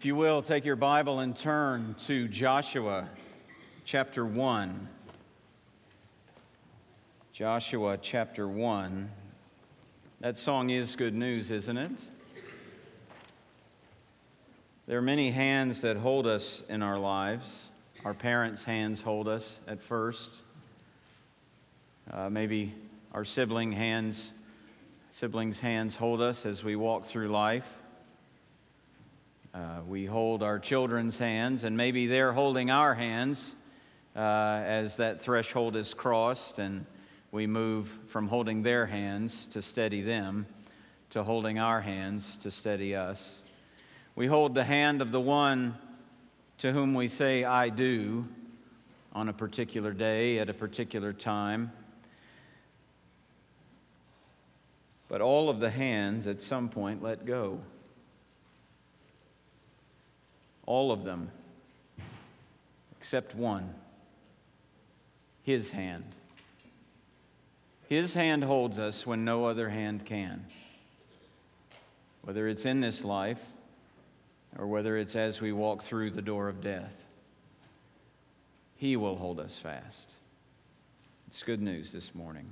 If 0.00 0.06
you 0.06 0.16
will, 0.16 0.40
take 0.40 0.64
your 0.64 0.76
Bible 0.76 1.18
and 1.18 1.36
turn 1.36 1.94
to 2.06 2.26
Joshua 2.26 3.06
chapter 3.84 4.24
1. 4.24 4.88
Joshua 7.34 7.98
chapter 8.00 8.48
1. 8.48 9.10
That 10.20 10.38
song 10.38 10.70
is 10.70 10.96
good 10.96 11.14
news, 11.14 11.50
isn't 11.50 11.76
it? 11.76 11.90
There 14.86 14.96
are 14.96 15.02
many 15.02 15.32
hands 15.32 15.82
that 15.82 15.98
hold 15.98 16.26
us 16.26 16.62
in 16.70 16.82
our 16.82 16.98
lives. 16.98 17.68
Our 18.02 18.14
parents' 18.14 18.64
hands 18.64 19.02
hold 19.02 19.28
us 19.28 19.56
at 19.68 19.82
first. 19.82 20.30
Uh, 22.10 22.30
maybe 22.30 22.72
our 23.12 23.26
sibling 23.26 23.70
hands, 23.70 24.32
siblings' 25.10 25.60
hands 25.60 25.94
hold 25.94 26.22
us 26.22 26.46
as 26.46 26.64
we 26.64 26.74
walk 26.74 27.04
through 27.04 27.28
life. 27.28 27.79
Uh, 29.52 29.80
we 29.88 30.06
hold 30.06 30.44
our 30.44 30.60
children's 30.60 31.18
hands, 31.18 31.64
and 31.64 31.76
maybe 31.76 32.06
they're 32.06 32.32
holding 32.32 32.70
our 32.70 32.94
hands 32.94 33.52
uh, 34.14 34.20
as 34.20 34.98
that 34.98 35.20
threshold 35.20 35.74
is 35.74 35.92
crossed, 35.92 36.60
and 36.60 36.86
we 37.32 37.48
move 37.48 37.88
from 38.06 38.28
holding 38.28 38.62
their 38.62 38.86
hands 38.86 39.48
to 39.48 39.60
steady 39.60 40.02
them 40.02 40.46
to 41.10 41.24
holding 41.24 41.58
our 41.58 41.80
hands 41.80 42.36
to 42.36 42.50
steady 42.52 42.94
us. 42.94 43.38
We 44.14 44.28
hold 44.28 44.54
the 44.54 44.62
hand 44.62 45.02
of 45.02 45.10
the 45.10 45.20
one 45.20 45.76
to 46.58 46.72
whom 46.72 46.94
we 46.94 47.08
say, 47.08 47.42
I 47.42 47.70
do, 47.70 48.28
on 49.12 49.28
a 49.28 49.32
particular 49.32 49.92
day, 49.92 50.38
at 50.38 50.48
a 50.48 50.54
particular 50.54 51.12
time. 51.12 51.72
But 55.08 55.20
all 55.20 55.50
of 55.50 55.58
the 55.58 55.70
hands 55.70 56.28
at 56.28 56.40
some 56.40 56.68
point 56.68 57.02
let 57.02 57.26
go 57.26 57.58
all 60.70 60.92
of 60.92 61.02
them, 61.02 61.28
except 62.96 63.34
one 63.34 63.74
His 65.42 65.72
hand. 65.72 66.04
His 67.88 68.14
hand 68.14 68.44
holds 68.44 68.78
us 68.78 69.04
when 69.04 69.24
no 69.24 69.46
other 69.46 69.68
hand 69.68 70.06
can. 70.06 70.46
Whether 72.22 72.46
it's 72.46 72.66
in 72.66 72.80
this 72.80 73.04
life 73.04 73.40
or 74.56 74.68
whether 74.68 74.96
it's 74.96 75.16
as 75.16 75.40
we 75.40 75.50
walk 75.50 75.82
through 75.82 76.12
the 76.12 76.22
door 76.22 76.48
of 76.48 76.60
death, 76.60 77.04
He 78.76 78.96
will 78.96 79.16
hold 79.16 79.40
us 79.40 79.58
fast. 79.58 80.12
It's 81.26 81.42
good 81.42 81.60
news 81.60 81.90
this 81.90 82.14
morning. 82.14 82.48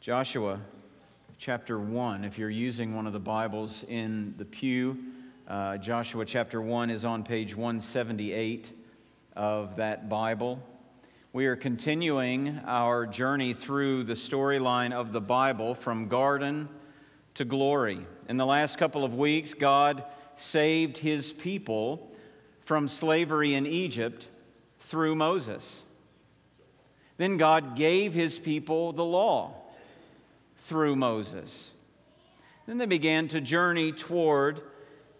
Joshua 0.00 0.58
chapter 1.38 1.78
1, 1.78 2.24
if 2.24 2.38
you're 2.38 2.50
using 2.50 2.96
one 2.96 3.06
of 3.06 3.12
the 3.12 3.20
Bibles 3.20 3.84
in 3.84 4.34
the 4.36 4.44
pew, 4.44 4.98
uh, 5.46 5.76
Joshua 5.76 6.24
chapter 6.24 6.60
1 6.60 6.88
is 6.90 7.04
on 7.04 7.22
page 7.22 7.54
178 7.54 8.72
of 9.36 9.76
that 9.76 10.08
Bible. 10.08 10.62
We 11.34 11.46
are 11.46 11.56
continuing 11.56 12.60
our 12.64 13.06
journey 13.06 13.52
through 13.52 14.04
the 14.04 14.14
storyline 14.14 14.92
of 14.92 15.12
the 15.12 15.20
Bible 15.20 15.74
from 15.74 16.08
garden 16.08 16.68
to 17.34 17.44
glory. 17.44 18.06
In 18.28 18.38
the 18.38 18.46
last 18.46 18.78
couple 18.78 19.04
of 19.04 19.14
weeks, 19.14 19.52
God 19.52 20.04
saved 20.36 20.96
his 20.96 21.32
people 21.32 22.10
from 22.64 22.88
slavery 22.88 23.54
in 23.54 23.66
Egypt 23.66 24.28
through 24.78 25.14
Moses. 25.14 25.82
Then 27.18 27.36
God 27.36 27.76
gave 27.76 28.14
his 28.14 28.38
people 28.38 28.92
the 28.92 29.04
law 29.04 29.54
through 30.56 30.96
Moses. 30.96 31.70
Then 32.66 32.78
they 32.78 32.86
began 32.86 33.28
to 33.28 33.42
journey 33.42 33.92
toward 33.92 34.62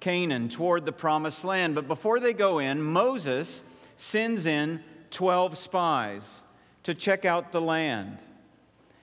Canaan, 0.04 0.50
toward 0.50 0.84
the 0.84 0.92
promised 0.92 1.44
land. 1.44 1.74
But 1.74 1.88
before 1.88 2.20
they 2.20 2.34
go 2.34 2.58
in, 2.58 2.82
Moses 2.82 3.62
sends 3.96 4.44
in 4.44 4.84
12 5.10 5.56
spies 5.56 6.42
to 6.82 6.94
check 6.94 7.24
out 7.24 7.52
the 7.52 7.60
land. 7.62 8.18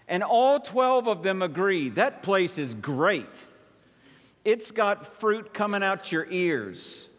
And 0.08 0.22
all 0.22 0.60
12 0.60 1.08
of 1.08 1.24
them 1.24 1.42
agree 1.42 1.90
that 1.90 2.22
place 2.22 2.60
is 2.60 2.76
great. 2.76 3.48
It's 4.46 4.70
got 4.70 5.08
fruit 5.08 5.56
coming 5.56 5.82
out 5.82 6.12
your 6.12 6.28
ears. 6.30 7.10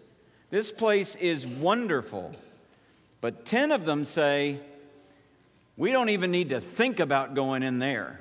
This 0.51 0.71
place 0.71 1.17
is 1.17 1.45
wonderful. 1.45 2.31
But 3.21 3.45
10 3.45 3.73
of 3.73 3.85
them 3.85 4.05
say, 4.05 4.61
we 5.77 5.91
don't 5.91 6.11
even 6.11 6.31
need 6.31 6.51
to 6.51 6.61
think 6.61 7.01
about 7.01 7.35
going 7.35 7.65
in 7.65 7.81
there. 7.81 8.21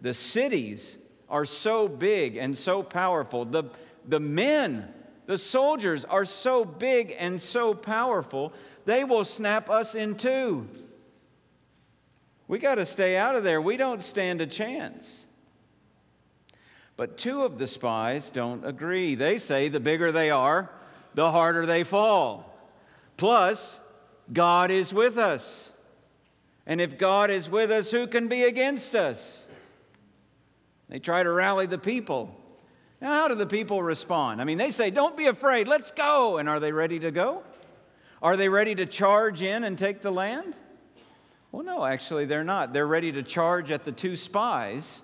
The 0.00 0.14
cities 0.14 0.96
are 1.28 1.44
so 1.44 1.88
big 1.88 2.36
and 2.36 2.56
so 2.56 2.84
powerful. 2.84 3.44
The, 3.44 3.64
the 4.06 4.20
men, 4.20 4.92
the 5.26 5.38
soldiers 5.38 6.04
are 6.04 6.24
so 6.24 6.64
big 6.64 7.14
and 7.18 7.40
so 7.40 7.74
powerful, 7.74 8.52
they 8.84 9.04
will 9.04 9.24
snap 9.24 9.70
us 9.70 9.94
in 9.94 10.16
two. 10.16 10.68
We 12.48 12.58
got 12.58 12.74
to 12.74 12.86
stay 12.86 13.16
out 13.16 13.36
of 13.36 13.44
there. 13.44 13.60
We 13.60 13.76
don't 13.76 14.02
stand 14.02 14.40
a 14.40 14.46
chance. 14.46 15.20
But 16.96 17.16
two 17.16 17.42
of 17.42 17.58
the 17.58 17.66
spies 17.66 18.30
don't 18.30 18.64
agree. 18.66 19.14
They 19.14 19.38
say 19.38 19.68
the 19.68 19.80
bigger 19.80 20.12
they 20.12 20.30
are, 20.30 20.70
the 21.14 21.30
harder 21.30 21.64
they 21.64 21.84
fall. 21.84 22.54
Plus, 23.16 23.80
God 24.32 24.70
is 24.70 24.92
with 24.92 25.18
us. 25.18 25.72
And 26.66 26.80
if 26.80 26.98
God 26.98 27.30
is 27.30 27.48
with 27.50 27.70
us, 27.70 27.90
who 27.90 28.06
can 28.06 28.28
be 28.28 28.44
against 28.44 28.94
us? 28.94 29.42
They 30.88 30.98
try 30.98 31.22
to 31.22 31.30
rally 31.30 31.66
the 31.66 31.78
people. 31.78 32.36
Now, 33.02 33.14
how 33.14 33.26
do 33.26 33.34
the 33.34 33.46
people 33.46 33.82
respond? 33.82 34.40
I 34.40 34.44
mean, 34.44 34.58
they 34.58 34.70
say, 34.70 34.90
Don't 34.90 35.16
be 35.16 35.26
afraid, 35.26 35.66
let's 35.66 35.90
go. 35.90 36.38
And 36.38 36.48
are 36.48 36.60
they 36.60 36.70
ready 36.70 37.00
to 37.00 37.10
go? 37.10 37.42
Are 38.22 38.36
they 38.36 38.48
ready 38.48 38.76
to 38.76 38.86
charge 38.86 39.42
in 39.42 39.64
and 39.64 39.76
take 39.76 40.02
the 40.02 40.12
land? 40.12 40.54
Well, 41.50 41.64
no, 41.64 41.84
actually, 41.84 42.26
they're 42.26 42.44
not. 42.44 42.72
They're 42.72 42.86
ready 42.86 43.10
to 43.10 43.24
charge 43.24 43.72
at 43.72 43.82
the 43.82 43.90
two 43.90 44.14
spies 44.14 45.02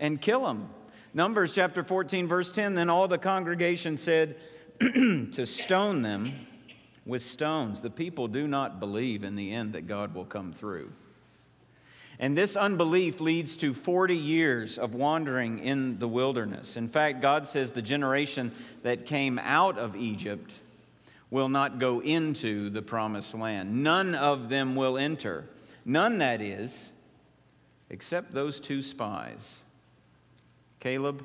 and 0.00 0.20
kill 0.20 0.44
them. 0.44 0.68
Numbers 1.14 1.54
chapter 1.54 1.82
14, 1.82 2.28
verse 2.28 2.52
10 2.52 2.74
Then 2.74 2.90
all 2.90 3.08
the 3.08 3.16
congregation 3.16 3.96
said 3.96 4.36
to 4.80 5.46
stone 5.46 6.02
them 6.02 6.46
with 7.06 7.22
stones. 7.22 7.80
The 7.80 7.88
people 7.88 8.28
do 8.28 8.46
not 8.46 8.80
believe 8.80 9.24
in 9.24 9.34
the 9.34 9.50
end 9.50 9.72
that 9.72 9.86
God 9.86 10.14
will 10.14 10.26
come 10.26 10.52
through. 10.52 10.92
And 12.18 12.36
this 12.36 12.56
unbelief 12.56 13.20
leads 13.20 13.56
to 13.58 13.74
40 13.74 14.16
years 14.16 14.78
of 14.78 14.94
wandering 14.94 15.58
in 15.58 15.98
the 15.98 16.08
wilderness. 16.08 16.76
In 16.76 16.88
fact, 16.88 17.20
God 17.20 17.46
says 17.46 17.72
the 17.72 17.82
generation 17.82 18.52
that 18.82 19.06
came 19.06 19.38
out 19.38 19.78
of 19.78 19.96
Egypt 19.96 20.54
will 21.30 21.48
not 21.48 21.78
go 21.78 22.00
into 22.00 22.68
the 22.70 22.82
promised 22.82 23.34
land. 23.34 23.82
None 23.82 24.14
of 24.14 24.48
them 24.50 24.76
will 24.76 24.98
enter. 24.98 25.48
None, 25.84 26.18
that 26.18 26.42
is, 26.42 26.90
except 27.88 28.32
those 28.32 28.60
two 28.60 28.82
spies 28.82 29.60
Caleb 30.78 31.24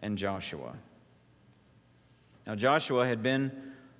and 0.00 0.16
Joshua. 0.16 0.74
Now, 2.46 2.54
Joshua 2.54 3.06
had 3.06 3.22
been 3.22 3.52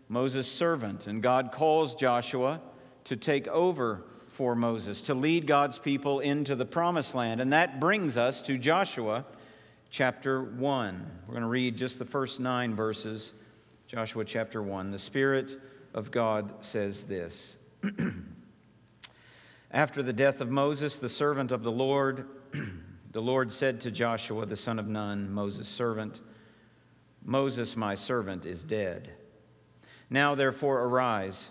Moses' 0.09 0.51
servant, 0.51 1.07
and 1.07 1.23
God 1.23 1.51
calls 1.53 1.95
Joshua 1.95 2.61
to 3.05 3.17
take 3.17 3.49
over 3.49 4.05
for 4.35 4.57
Moses 4.57 5.01
to 5.03 5.15
lead 5.15 5.47
God's 5.47 5.79
people 5.79 6.19
into 6.19 6.57
the 6.57 6.65
promised 6.65 7.15
land. 7.15 7.41
And 7.41 7.53
that 7.53 7.79
brings 7.79 8.17
us 8.17 8.43
to 8.43 8.59
Joshua 8.59 9.25
chapter 9.91 10.43
1. 10.43 11.11
We're 11.27 11.33
going 11.35 11.43
to 11.43 11.49
read 11.49 11.77
just 11.77 12.01
the 12.01 12.05
first 12.05 12.41
nine 12.41 12.75
verses. 12.75 13.33
Joshua 13.87 14.25
chapter 14.25 14.61
1. 14.61 14.91
The 14.91 14.99
Spirit 14.99 15.61
of 15.95 16.11
God 16.11 16.53
says 16.65 17.05
this 17.05 17.55
After 19.71 20.03
the 20.03 20.13
death 20.13 20.41
of 20.41 20.51
Moses, 20.51 20.97
the 20.97 21.09
servant 21.09 21.53
of 21.53 21.63
the 21.63 21.73
Lord, 21.73 22.27
the 23.13 23.23
Lord 23.23 23.53
said 23.53 23.81
to 23.83 23.93
Joshua, 23.93 24.47
the 24.47 24.57
son 24.57 24.81
of 24.81 24.89
Nun, 24.89 25.33
Moses' 25.33 25.69
servant, 25.69 26.21
Moses, 27.25 27.77
my 27.77 27.95
servant, 27.95 28.47
is 28.47 28.65
dead. 28.65 29.11
Now, 30.11 30.35
therefore, 30.35 30.83
arise 30.83 31.51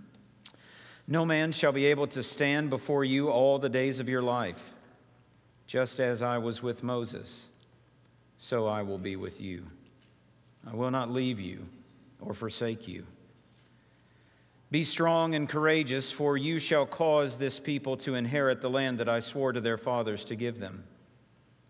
No 1.07 1.25
man 1.25 1.51
shall 1.51 1.71
be 1.71 1.87
able 1.87 2.07
to 2.07 2.23
stand 2.23 2.69
before 2.69 3.03
you 3.03 3.29
all 3.29 3.59
the 3.59 3.69
days 3.69 3.99
of 3.99 4.07
your 4.07 4.21
life. 4.21 4.61
Just 5.67 5.99
as 5.99 6.21
I 6.21 6.37
was 6.37 6.61
with 6.61 6.83
Moses, 6.83 7.47
so 8.37 8.67
I 8.67 8.81
will 8.81 8.97
be 8.97 9.15
with 9.15 9.39
you. 9.39 9.65
I 10.69 10.75
will 10.75 10.91
not 10.91 11.11
leave 11.11 11.39
you 11.39 11.65
or 12.19 12.33
forsake 12.33 12.87
you. 12.87 13.05
Be 14.69 14.83
strong 14.83 15.35
and 15.35 15.49
courageous, 15.49 16.11
for 16.11 16.37
you 16.37 16.57
shall 16.57 16.85
cause 16.85 17.37
this 17.37 17.59
people 17.59 17.97
to 17.97 18.15
inherit 18.15 18.61
the 18.61 18.69
land 18.69 18.99
that 18.99 19.09
I 19.09 19.19
swore 19.19 19.51
to 19.51 19.59
their 19.59 19.77
fathers 19.77 20.23
to 20.25 20.35
give 20.35 20.59
them. 20.59 20.83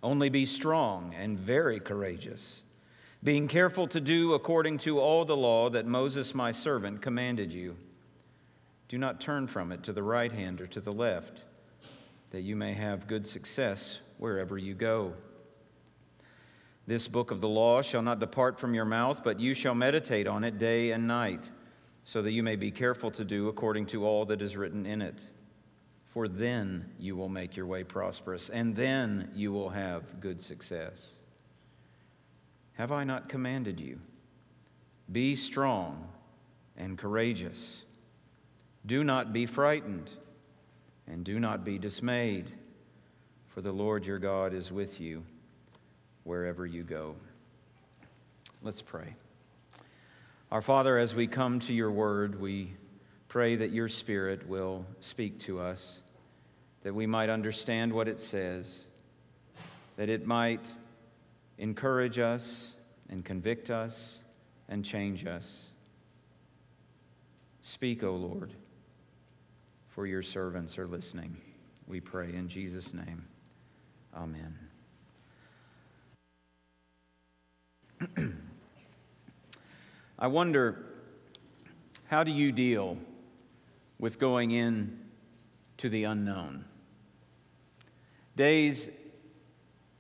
Only 0.04 0.30
be 0.30 0.46
strong 0.46 1.14
and 1.16 1.38
very 1.38 1.80
courageous, 1.80 2.62
being 3.24 3.48
careful 3.48 3.88
to 3.88 4.00
do 4.00 4.34
according 4.34 4.80
to 4.80 5.00
all 5.00 5.26
the 5.26 5.38
law 5.38 5.70
that 5.72 5.88
Moses 5.88 6.36
my 6.36 6.52
servant 6.52 7.02
commanded 7.02 7.52
you. 7.52 7.76
Do 8.92 8.98
not 8.98 9.22
turn 9.22 9.48
from 9.48 9.72
it 9.72 9.84
to 9.84 9.94
the 9.94 10.04
right 10.04 10.34
hand 10.34 10.60
or 10.60 10.68
to 10.68 10.82
the 10.82 10.92
left, 10.92 11.44
that 12.32 12.42
you 12.42 12.58
may 12.58 12.74
have 12.74 13.08
good 13.08 13.26
success 13.26 14.00
wherever 14.18 14.58
you 14.58 14.74
go. 14.74 15.14
This 16.88 17.08
book 17.08 17.32
of 17.32 17.40
the 17.40 17.48
law 17.48 17.82
shall 17.82 18.02
not 18.02 18.20
depart 18.20 18.60
from 18.60 18.74
your 18.74 18.84
mouth, 18.84 19.22
but 19.24 19.40
you 19.40 19.54
shall 19.54 19.76
meditate 19.76 20.28
on 20.28 20.44
it 20.44 20.58
day 20.58 20.92
and 20.92 21.08
night 21.08 21.50
so 22.04 22.22
that 22.22 22.34
you 22.34 22.44
may 22.44 22.58
be 22.58 22.70
careful 22.70 23.10
to 23.12 23.24
do 23.24 23.48
according 23.48 23.86
to 23.86 24.06
all 24.06 24.26
that 24.26 24.42
is 24.42 24.58
written 24.58 24.86
in 24.86 25.02
it. 25.02 25.22
For 26.08 26.28
then 26.28 26.92
you 27.00 27.16
will 27.16 27.30
make 27.30 27.56
your 27.56 27.68
way 27.68 27.86
prosperous, 27.86 28.50
and 28.50 28.76
then 28.76 29.32
you 29.34 29.54
will 29.54 29.70
have 29.70 30.20
good 30.20 30.42
success. 30.42 31.12
Have 32.74 32.92
I 32.92 33.06
not 33.06 33.30
commanded 33.30 33.80
you? 33.80 34.02
Be 35.10 35.36
strong 35.36 36.10
and 36.76 36.98
courageous. 36.98 37.86
Do 38.86 39.04
not 39.04 39.32
be 39.32 39.46
frightened, 39.46 40.10
and 41.08 41.24
do 41.24 41.40
not 41.40 41.64
be 41.64 41.78
dismayed, 41.78 42.52
for 43.50 43.62
the 43.62 43.72
Lord 43.72 44.06
your 44.06 44.20
God 44.20 44.54
is 44.54 44.72
with 44.72 45.00
you 45.00 45.24
wherever 46.24 46.66
you 46.66 46.84
go. 46.84 47.16
Let's 48.64 48.82
pray. 48.82 49.16
Our 50.52 50.62
Father, 50.62 50.98
as 50.98 51.16
we 51.16 51.28
come 51.28 51.60
to 51.62 51.74
your 51.74 51.92
word, 51.92 52.40
we 52.40 52.74
pray 53.28 53.56
that 53.56 53.72
your 53.72 53.88
Spirit 53.88 54.48
will 54.48 54.86
speak 55.00 55.40
to 55.42 55.60
us, 55.60 56.00
that 56.84 56.94
we 56.94 57.06
might 57.06 57.30
understand 57.30 57.94
what 57.94 58.08
it 58.08 58.20
says, 58.20 58.84
that 59.96 60.10
it 60.10 60.26
might 60.26 60.66
encourage 61.58 62.20
us 62.20 62.74
and 63.10 63.24
convict 63.24 63.70
us 63.70 64.20
and 64.68 64.84
change 64.84 65.26
us. 65.26 65.68
Speak, 67.62 68.04
O 68.04 68.14
Lord, 68.16 68.52
for 69.92 70.08
your 70.08 70.24
servants 70.24 70.80
are 70.80 70.88
listening. 70.88 71.36
We 71.86 72.00
pray 72.00 72.34
in 72.34 72.48
Jesus' 72.48 72.94
name. 72.94 73.26
Amen. 74.16 74.58
I 80.20 80.28
wonder 80.28 80.86
how 82.08 82.24
do 82.24 82.32
you 82.32 82.52
deal 82.52 82.98
with 84.00 84.18
going 84.18 84.52
in 84.52 84.98
to 85.78 85.90
the 85.90 86.06
unknown? 86.06 86.66
Days, 88.38 88.90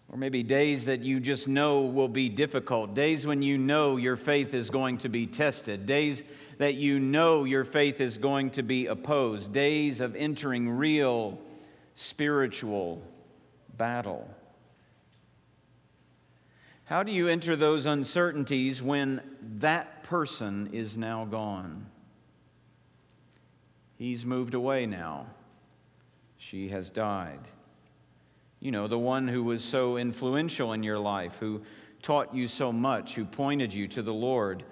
or 0.09 0.17
maybe 0.17 0.41
days 0.41 0.85
that 0.85 1.01
you 1.01 1.19
just 1.19 1.49
know 1.49 1.81
will 1.81 2.07
be 2.07 2.29
difficult, 2.29 2.93
days 2.95 3.27
when 3.27 3.41
you 3.41 3.57
know 3.57 3.97
your 3.97 4.15
faith 4.15 4.53
is 4.53 4.69
going 4.69 4.99
to 4.99 5.09
be 5.09 5.27
tested, 5.27 5.85
days 5.85 6.23
that 6.61 6.75
you 6.75 6.99
know 6.99 7.43
your 7.43 7.65
faith 7.65 7.99
is 7.99 8.19
going 8.19 8.51
to 8.51 8.61
be 8.61 8.85
opposed, 8.85 9.51
days 9.51 9.99
of 9.99 10.15
entering 10.15 10.69
real 10.69 11.39
spiritual 11.95 13.01
battle. 13.77 14.29
How 16.85 17.01
do 17.01 17.11
you 17.11 17.27
enter 17.27 17.55
those 17.55 17.87
uncertainties 17.87 18.81
when 18.81 19.21
that 19.59 20.01
person 20.11 20.69
is 20.73 20.97
now 20.97 21.23
gone. 21.23 21.85
He's 23.97 24.25
moved 24.25 24.55
away 24.55 24.85
now. 24.85 25.27
She 26.37 26.67
has 26.67 26.89
died. 26.89 27.39
You 28.59 28.71
know, 28.71 28.87
the 28.87 28.99
one 28.99 29.29
who 29.29 29.41
was 29.41 29.63
so 29.63 29.95
influential 29.95 30.73
in 30.73 30.83
your 30.83 30.99
life, 30.99 31.37
who 31.39 31.61
taught 32.01 32.35
you 32.35 32.49
so 32.49 32.73
much, 32.73 33.15
who 33.15 33.23
pointed 33.23 33.73
you 33.73 33.87
to 33.87 34.01
the 34.01 34.13
Lord, 34.13 34.65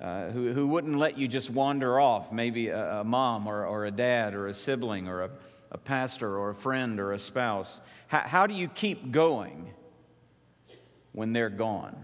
uh, 0.00 0.30
who, 0.30 0.52
who 0.52 0.66
wouldn't 0.66 0.96
let 0.96 1.16
you 1.16 1.28
just 1.28 1.50
wander 1.50 2.00
off, 2.00 2.32
maybe 2.32 2.68
a, 2.68 3.00
a 3.00 3.04
mom 3.04 3.46
or, 3.46 3.64
or 3.64 3.86
a 3.86 3.90
dad 3.90 4.34
or 4.34 4.48
a 4.48 4.54
sibling 4.54 5.06
or 5.08 5.22
a, 5.22 5.30
a 5.70 5.78
pastor 5.78 6.36
or 6.36 6.50
a 6.50 6.54
friend 6.54 6.98
or 6.98 7.12
a 7.12 7.18
spouse. 7.18 7.80
How, 8.08 8.20
how 8.20 8.46
do 8.46 8.54
you 8.54 8.68
keep 8.68 9.12
going 9.12 9.72
when 11.12 11.32
they're 11.32 11.50
gone? 11.50 11.96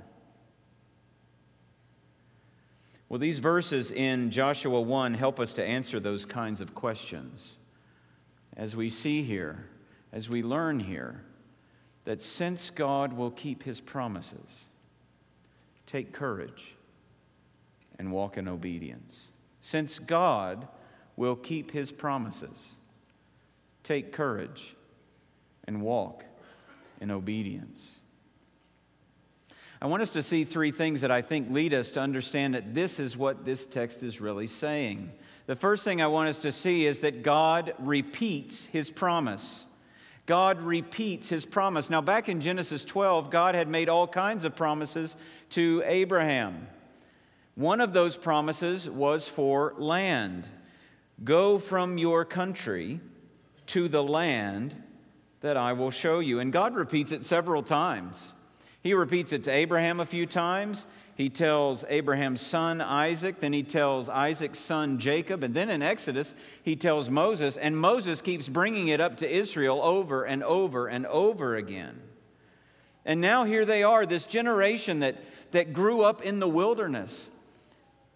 Well, 3.08 3.18
these 3.18 3.40
verses 3.40 3.90
in 3.90 4.30
Joshua 4.30 4.80
1 4.80 5.14
help 5.14 5.40
us 5.40 5.54
to 5.54 5.64
answer 5.64 5.98
those 5.98 6.24
kinds 6.24 6.60
of 6.60 6.76
questions. 6.76 7.56
As 8.56 8.76
we 8.76 8.88
see 8.88 9.22
here, 9.22 9.66
as 10.12 10.30
we 10.30 10.44
learn 10.44 10.78
here, 10.78 11.24
that 12.04 12.22
since 12.22 12.70
God 12.70 13.12
will 13.12 13.32
keep 13.32 13.64
his 13.64 13.80
promises, 13.80 14.64
take 15.86 16.12
courage 16.12 16.76
and 18.00 18.10
walk 18.10 18.38
in 18.38 18.48
obedience. 18.48 19.28
Since 19.60 19.98
God 19.98 20.66
will 21.16 21.36
keep 21.36 21.70
his 21.70 21.92
promises, 21.92 22.56
take 23.84 24.10
courage 24.10 24.74
and 25.64 25.82
walk 25.82 26.24
in 27.02 27.10
obedience. 27.10 27.90
I 29.82 29.86
want 29.86 30.00
us 30.00 30.14
to 30.14 30.22
see 30.22 30.44
three 30.44 30.70
things 30.70 31.02
that 31.02 31.10
I 31.10 31.20
think 31.20 31.50
lead 31.50 31.74
us 31.74 31.90
to 31.90 32.00
understand 32.00 32.54
that 32.54 32.74
this 32.74 32.98
is 32.98 33.18
what 33.18 33.44
this 33.44 33.66
text 33.66 34.02
is 34.02 34.18
really 34.18 34.46
saying. 34.46 35.12
The 35.44 35.54
first 35.54 35.84
thing 35.84 36.00
I 36.00 36.06
want 36.06 36.30
us 36.30 36.38
to 36.38 36.52
see 36.52 36.86
is 36.86 37.00
that 37.00 37.22
God 37.22 37.74
repeats 37.78 38.64
his 38.64 38.88
promise. 38.88 39.66
God 40.24 40.58
repeats 40.62 41.28
his 41.28 41.44
promise. 41.44 41.90
Now, 41.90 42.00
back 42.00 42.30
in 42.30 42.40
Genesis 42.40 42.82
12, 42.82 43.30
God 43.30 43.54
had 43.54 43.68
made 43.68 43.90
all 43.90 44.08
kinds 44.08 44.44
of 44.44 44.56
promises 44.56 45.16
to 45.50 45.82
Abraham. 45.84 46.66
One 47.60 47.82
of 47.82 47.92
those 47.92 48.16
promises 48.16 48.88
was 48.88 49.28
for 49.28 49.74
land. 49.76 50.46
Go 51.22 51.58
from 51.58 51.98
your 51.98 52.24
country 52.24 53.00
to 53.66 53.86
the 53.86 54.02
land 54.02 54.74
that 55.42 55.58
I 55.58 55.74
will 55.74 55.90
show 55.90 56.20
you. 56.20 56.40
And 56.40 56.54
God 56.54 56.74
repeats 56.74 57.12
it 57.12 57.22
several 57.22 57.62
times. 57.62 58.32
He 58.82 58.94
repeats 58.94 59.34
it 59.34 59.44
to 59.44 59.50
Abraham 59.50 60.00
a 60.00 60.06
few 60.06 60.24
times. 60.24 60.86
He 61.16 61.28
tells 61.28 61.84
Abraham's 61.90 62.40
son 62.40 62.80
Isaac, 62.80 63.40
then 63.40 63.52
he 63.52 63.62
tells 63.62 64.08
Isaac's 64.08 64.58
son 64.58 64.98
Jacob, 64.98 65.44
and 65.44 65.52
then 65.52 65.68
in 65.68 65.82
Exodus, 65.82 66.34
he 66.62 66.76
tells 66.76 67.10
Moses, 67.10 67.58
and 67.58 67.76
Moses 67.76 68.22
keeps 68.22 68.48
bringing 68.48 68.88
it 68.88 69.02
up 69.02 69.18
to 69.18 69.30
Israel 69.30 69.82
over 69.82 70.24
and 70.24 70.42
over 70.42 70.86
and 70.86 71.04
over 71.04 71.56
again. 71.56 72.00
And 73.04 73.20
now 73.20 73.44
here 73.44 73.66
they 73.66 73.82
are, 73.82 74.06
this 74.06 74.24
generation 74.24 75.00
that, 75.00 75.16
that 75.50 75.74
grew 75.74 76.00
up 76.00 76.22
in 76.22 76.38
the 76.40 76.48
wilderness, 76.48 77.28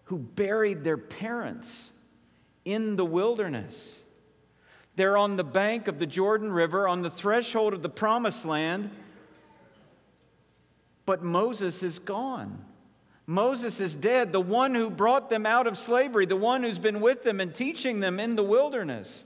who 0.05 0.17
buried 0.17 0.83
their 0.83 0.97
parents 0.97 1.91
in 2.63 2.95
the 2.95 3.05
wilderness. 3.05 3.99
They're 4.95 5.17
on 5.17 5.35
the 5.35 5.43
bank 5.43 5.87
of 5.87 5.99
the 5.99 6.07
Jordan 6.07 6.51
River, 6.51 6.87
on 6.87 7.01
the 7.01 7.09
threshold 7.09 7.73
of 7.73 7.81
the 7.81 7.89
promised 7.89 8.45
land 8.45 8.89
but 11.05 11.23
Moses 11.23 11.83
is 11.83 11.99
gone. 11.99 12.63
Moses 13.27 13.79
is 13.79 13.95
dead, 13.95 14.31
the 14.31 14.41
one 14.41 14.75
who 14.75 14.89
brought 14.89 15.29
them 15.29 15.45
out 15.45 15.67
of 15.67 15.77
slavery, 15.77 16.25
the 16.25 16.35
one 16.35 16.63
who's 16.63 16.79
been 16.79 17.01
with 17.01 17.23
them 17.23 17.39
and 17.39 17.53
teaching 17.53 17.99
them 17.99 18.19
in 18.19 18.35
the 18.35 18.43
wilderness. 18.43 19.23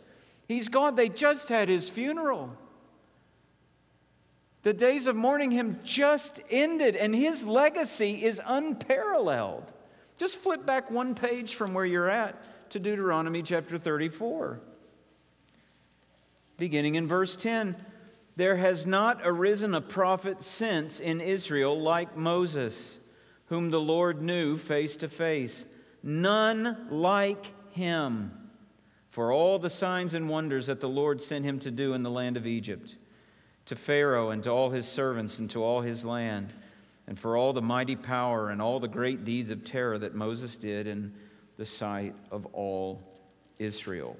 He's 0.47 0.69
gone. 0.69 0.95
They 0.95 1.09
just 1.09 1.49
had 1.49 1.69
his 1.69 1.89
funeral. 1.89 2.55
The 4.63 4.73
days 4.73 5.07
of 5.07 5.15
mourning 5.15 5.51
him 5.51 5.79
just 5.83 6.39
ended, 6.49 6.95
and 6.95 7.15
his 7.15 7.45
legacy 7.45 8.23
is 8.23 8.41
unparalleled. 8.45 9.71
Just 10.19 10.35
flip 10.35 10.65
back 10.65 10.91
one 10.91 11.15
page 11.15 11.55
from 11.55 11.73
where 11.73 11.85
you're 11.85 12.09
at 12.09 12.69
to 12.71 12.79
Deuteronomy 12.79 13.41
chapter 13.41 13.77
34. 13.77 14.59
Beginning 16.57 16.95
in 16.95 17.07
verse 17.07 17.37
10 17.37 17.77
there 18.35 18.57
has 18.57 18.85
not 18.85 19.21
arisen 19.23 19.73
a 19.73 19.81
prophet 19.81 20.43
since 20.43 20.99
in 20.99 21.19
Israel 21.21 21.79
like 21.81 22.17
Moses, 22.17 22.97
whom 23.45 23.71
the 23.71 23.79
Lord 23.79 24.21
knew 24.21 24.57
face 24.57 24.97
to 24.97 25.09
face. 25.09 25.65
None 26.03 26.87
like 26.89 27.53
him 27.71 28.49
for 29.09 29.31
all 29.31 29.57
the 29.57 29.69
signs 29.69 30.13
and 30.13 30.29
wonders 30.29 30.67
that 30.67 30.81
the 30.81 30.89
Lord 30.89 31.21
sent 31.21 31.45
him 31.45 31.59
to 31.59 31.71
do 31.71 31.93
in 31.93 32.03
the 32.03 32.11
land 32.11 32.35
of 32.37 32.45
Egypt, 32.45 32.97
to 33.65 33.75
Pharaoh 33.75 34.29
and 34.29 34.43
to 34.43 34.49
all 34.49 34.69
his 34.69 34.87
servants 34.87 35.39
and 35.39 35.49
to 35.49 35.63
all 35.63 35.81
his 35.81 36.03
land, 36.03 36.53
and 37.09 37.19
for 37.19 37.35
all 37.35 37.51
the 37.51 37.61
mighty 37.61 37.97
power 37.97 38.51
and 38.51 38.61
all 38.61 38.79
the 38.79 38.87
great 38.87 39.25
deeds 39.25 39.49
of 39.49 39.65
terror 39.65 39.97
that 39.97 40.15
Moses 40.15 40.55
did 40.55 40.87
in 40.87 41.11
the 41.57 41.65
sight 41.65 42.15
of 42.31 42.45
all 42.53 43.03
Israel. 43.57 44.15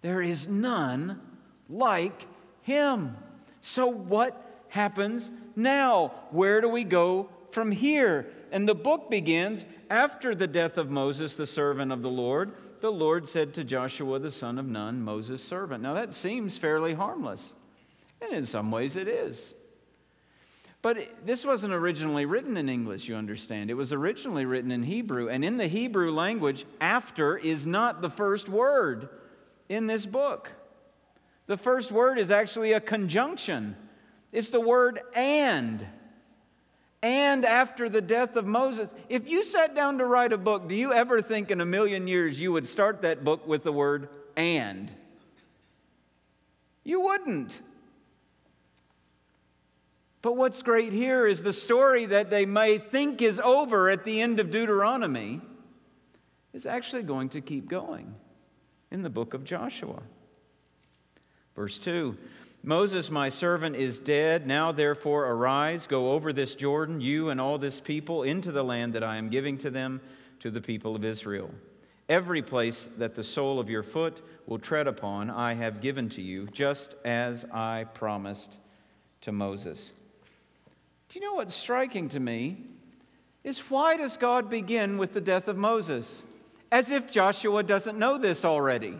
There 0.00 0.22
is 0.22 0.48
none 0.48 1.20
like 1.68 2.26
him. 2.62 3.16
So, 3.60 3.86
what 3.86 4.64
happens 4.68 5.30
now? 5.54 6.12
Where 6.30 6.60
do 6.60 6.68
we 6.68 6.82
go 6.82 7.28
from 7.54 7.70
here. 7.70 8.26
And 8.50 8.68
the 8.68 8.74
book 8.74 9.08
begins 9.08 9.64
after 9.88 10.34
the 10.34 10.48
death 10.48 10.76
of 10.76 10.90
Moses, 10.90 11.34
the 11.34 11.46
servant 11.46 11.92
of 11.92 12.02
the 12.02 12.10
Lord. 12.10 12.52
The 12.80 12.90
Lord 12.90 13.28
said 13.28 13.54
to 13.54 13.64
Joshua, 13.64 14.18
the 14.18 14.30
son 14.30 14.58
of 14.58 14.66
Nun, 14.66 15.00
Moses' 15.00 15.42
servant. 15.42 15.82
Now 15.82 15.94
that 15.94 16.12
seems 16.12 16.58
fairly 16.58 16.92
harmless. 16.92 17.52
And 18.20 18.32
in 18.32 18.44
some 18.44 18.70
ways 18.70 18.96
it 18.96 19.08
is. 19.08 19.54
But 20.84 21.24
this 21.24 21.46
wasn't 21.46 21.72
originally 21.72 22.26
written 22.26 22.58
in 22.58 22.68
English, 22.68 23.08
you 23.08 23.14
understand. 23.14 23.70
It 23.70 23.74
was 23.74 23.94
originally 23.94 24.44
written 24.44 24.70
in 24.70 24.82
Hebrew. 24.82 25.30
And 25.30 25.42
in 25.42 25.56
the 25.56 25.66
Hebrew 25.66 26.12
language, 26.12 26.66
after 26.78 27.38
is 27.38 27.66
not 27.66 28.02
the 28.02 28.10
first 28.10 28.50
word 28.50 29.08
in 29.70 29.86
this 29.86 30.04
book. 30.04 30.50
The 31.46 31.56
first 31.56 31.90
word 31.90 32.18
is 32.18 32.30
actually 32.30 32.72
a 32.72 32.82
conjunction, 32.82 33.76
it's 34.30 34.50
the 34.50 34.60
word 34.60 35.00
and. 35.14 35.86
And 37.00 37.46
after 37.46 37.88
the 37.88 38.02
death 38.02 38.36
of 38.36 38.44
Moses. 38.44 38.90
If 39.08 39.26
you 39.26 39.42
sat 39.42 39.74
down 39.74 39.96
to 39.98 40.04
write 40.04 40.34
a 40.34 40.38
book, 40.38 40.68
do 40.68 40.74
you 40.74 40.92
ever 40.92 41.22
think 41.22 41.50
in 41.50 41.62
a 41.62 41.66
million 41.66 42.06
years 42.06 42.38
you 42.38 42.52
would 42.52 42.68
start 42.68 43.00
that 43.00 43.24
book 43.24 43.46
with 43.46 43.64
the 43.64 43.72
word 43.72 44.10
and? 44.36 44.92
You 46.84 47.00
wouldn't. 47.00 47.62
But 50.24 50.38
what's 50.38 50.62
great 50.62 50.94
here 50.94 51.26
is 51.26 51.42
the 51.42 51.52
story 51.52 52.06
that 52.06 52.30
they 52.30 52.46
may 52.46 52.78
think 52.78 53.20
is 53.20 53.38
over 53.38 53.90
at 53.90 54.04
the 54.04 54.22
end 54.22 54.40
of 54.40 54.50
Deuteronomy 54.50 55.42
is 56.54 56.64
actually 56.64 57.02
going 57.02 57.28
to 57.28 57.42
keep 57.42 57.68
going 57.68 58.14
in 58.90 59.02
the 59.02 59.10
book 59.10 59.34
of 59.34 59.44
Joshua. 59.44 60.02
Verse 61.54 61.78
2 61.78 62.16
Moses, 62.62 63.10
my 63.10 63.28
servant, 63.28 63.76
is 63.76 63.98
dead. 63.98 64.46
Now, 64.46 64.72
therefore, 64.72 65.26
arise, 65.26 65.86
go 65.86 66.12
over 66.12 66.32
this 66.32 66.54
Jordan, 66.54 67.02
you 67.02 67.28
and 67.28 67.38
all 67.38 67.58
this 67.58 67.78
people, 67.78 68.22
into 68.22 68.50
the 68.50 68.64
land 68.64 68.94
that 68.94 69.04
I 69.04 69.16
am 69.16 69.28
giving 69.28 69.58
to 69.58 69.68
them, 69.68 70.00
to 70.40 70.50
the 70.50 70.62
people 70.62 70.96
of 70.96 71.04
Israel. 71.04 71.50
Every 72.08 72.40
place 72.40 72.88
that 72.96 73.14
the 73.14 73.24
sole 73.24 73.60
of 73.60 73.68
your 73.68 73.82
foot 73.82 74.22
will 74.46 74.58
tread 74.58 74.86
upon, 74.86 75.28
I 75.28 75.52
have 75.52 75.82
given 75.82 76.08
to 76.08 76.22
you, 76.22 76.46
just 76.46 76.94
as 77.04 77.44
I 77.52 77.84
promised 77.92 78.56
to 79.20 79.30
Moses. 79.30 79.92
Do 81.14 81.20
you 81.20 81.26
know 81.26 81.34
what's 81.34 81.54
striking 81.54 82.08
to 82.08 82.18
me? 82.18 82.56
Is 83.44 83.60
why 83.70 83.96
does 83.96 84.16
God 84.16 84.50
begin 84.50 84.98
with 84.98 85.12
the 85.12 85.20
death 85.20 85.46
of 85.46 85.56
Moses? 85.56 86.24
As 86.72 86.90
if 86.90 87.08
Joshua 87.08 87.62
doesn't 87.62 87.96
know 87.96 88.18
this 88.18 88.44
already. 88.44 88.98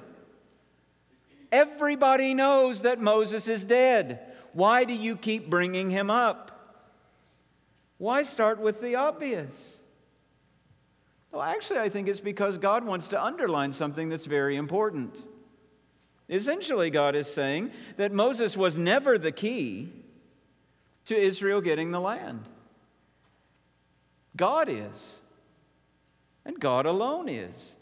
Everybody 1.50 2.32
knows 2.32 2.82
that 2.82 3.00
Moses 3.00 3.48
is 3.48 3.64
dead. 3.64 4.20
Why 4.52 4.84
do 4.84 4.92
you 4.92 5.16
keep 5.16 5.50
bringing 5.50 5.90
him 5.90 6.08
up? 6.08 6.86
Why 7.98 8.22
start 8.22 8.60
with 8.60 8.80
the 8.80 8.94
obvious? 8.94 9.50
Well, 11.32 11.42
actually, 11.42 11.80
I 11.80 11.88
think 11.88 12.06
it's 12.06 12.20
because 12.20 12.58
God 12.58 12.84
wants 12.84 13.08
to 13.08 13.20
underline 13.20 13.72
something 13.72 14.08
that's 14.08 14.26
very 14.26 14.54
important. 14.54 15.16
Essentially, 16.30 16.90
God 16.90 17.16
is 17.16 17.26
saying 17.26 17.72
that 17.96 18.12
Moses 18.12 18.56
was 18.56 18.78
never 18.78 19.18
the 19.18 19.32
key 19.32 20.03
to 21.06 21.16
Israel 21.16 21.60
getting 21.60 21.90
the 21.90 22.00
land. 22.00 22.44
God 24.36 24.68
is, 24.68 25.16
and 26.44 26.58
God 26.58 26.86
alone 26.86 27.28
is. 27.28 27.74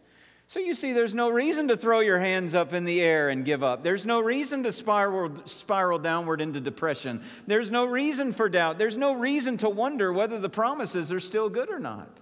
So 0.48 0.60
you 0.60 0.74
see, 0.74 0.92
there's 0.92 1.14
no 1.14 1.30
reason 1.30 1.68
to 1.68 1.78
throw 1.78 2.00
your 2.00 2.18
hands 2.18 2.54
up 2.54 2.74
in 2.74 2.84
the 2.84 3.00
air 3.00 3.30
and 3.30 3.42
give 3.42 3.62
up. 3.62 3.82
There's 3.82 4.04
no 4.04 4.20
reason 4.20 4.64
to 4.64 4.72
spiral, 4.72 5.32
spiral 5.46 5.98
downward 5.98 6.42
into 6.42 6.60
depression. 6.60 7.22
There's 7.46 7.70
no 7.70 7.86
reason 7.86 8.34
for 8.34 8.50
doubt. 8.50 8.76
There's 8.76 8.98
no 8.98 9.14
reason 9.14 9.56
to 9.58 9.70
wonder 9.70 10.12
whether 10.12 10.38
the 10.38 10.50
promises 10.50 11.10
are 11.10 11.20
still 11.20 11.48
good 11.48 11.70
or 11.70 11.78
not. 11.78 12.18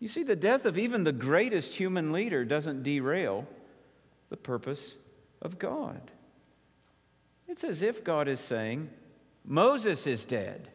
You 0.00 0.08
see, 0.08 0.24
the 0.24 0.34
death 0.34 0.66
of 0.66 0.76
even 0.76 1.04
the 1.04 1.12
greatest 1.12 1.74
human 1.74 2.10
leader 2.10 2.44
doesn't 2.44 2.82
derail 2.82 3.46
the 4.30 4.36
purpose 4.36 4.96
of 5.40 5.60
God. 5.60 6.00
It's 7.46 7.62
as 7.62 7.82
if 7.82 8.02
God 8.02 8.26
is 8.26 8.40
saying, 8.40 8.90
Moses 9.44 10.06
is 10.06 10.24
dead. 10.24 10.68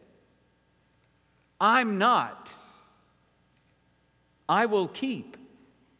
I'm 1.60 1.98
not. 1.98 2.52
I 4.48 4.66
will 4.66 4.88
keep 4.88 5.36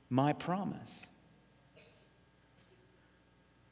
my 0.08 0.32
promise. 0.32 0.90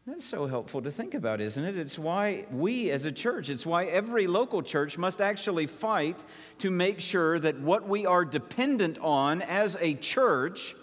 That's 0.06 0.24
so 0.24 0.46
helpful 0.46 0.80
to 0.82 0.90
think 0.90 1.12
about, 1.12 1.40
isn't 1.40 1.62
it? 1.62 1.76
It's 1.76 1.98
why 1.98 2.46
we 2.50 2.90
as 2.90 3.04
a 3.04 3.12
church, 3.12 3.50
it's 3.50 3.66
why 3.66 3.84
every 3.84 4.26
local 4.26 4.62
church 4.62 4.96
must 4.96 5.20
actually 5.20 5.66
fight 5.66 6.18
to 6.60 6.70
make 6.70 6.98
sure 6.98 7.38
that 7.38 7.60
what 7.60 7.86
we 7.86 8.06
are 8.06 8.24
dependent 8.24 8.98
on 9.00 9.42
as 9.42 9.76
a 9.80 9.94
church 9.94 10.74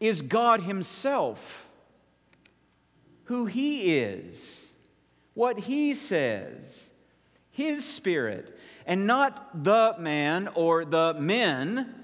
is 0.00 0.22
God 0.22 0.60
Himself, 0.60 1.68
who 3.24 3.44
He 3.44 3.98
is, 3.98 4.64
what 5.34 5.58
He 5.60 5.92
says, 5.92 6.85
His 7.56 7.86
Spirit, 7.86 8.54
and 8.84 9.06
not 9.06 9.64
the 9.64 9.96
man 9.98 10.50
or 10.54 10.84
the 10.84 11.14
men 11.18 11.94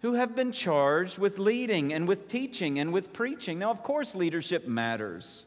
who 0.00 0.14
have 0.14 0.34
been 0.34 0.50
charged 0.50 1.18
with 1.18 1.38
leading 1.38 1.92
and 1.92 2.08
with 2.08 2.26
teaching 2.26 2.78
and 2.78 2.90
with 2.90 3.12
preaching. 3.12 3.58
Now, 3.58 3.70
of 3.70 3.82
course, 3.82 4.14
leadership 4.14 4.66
matters. 4.66 5.44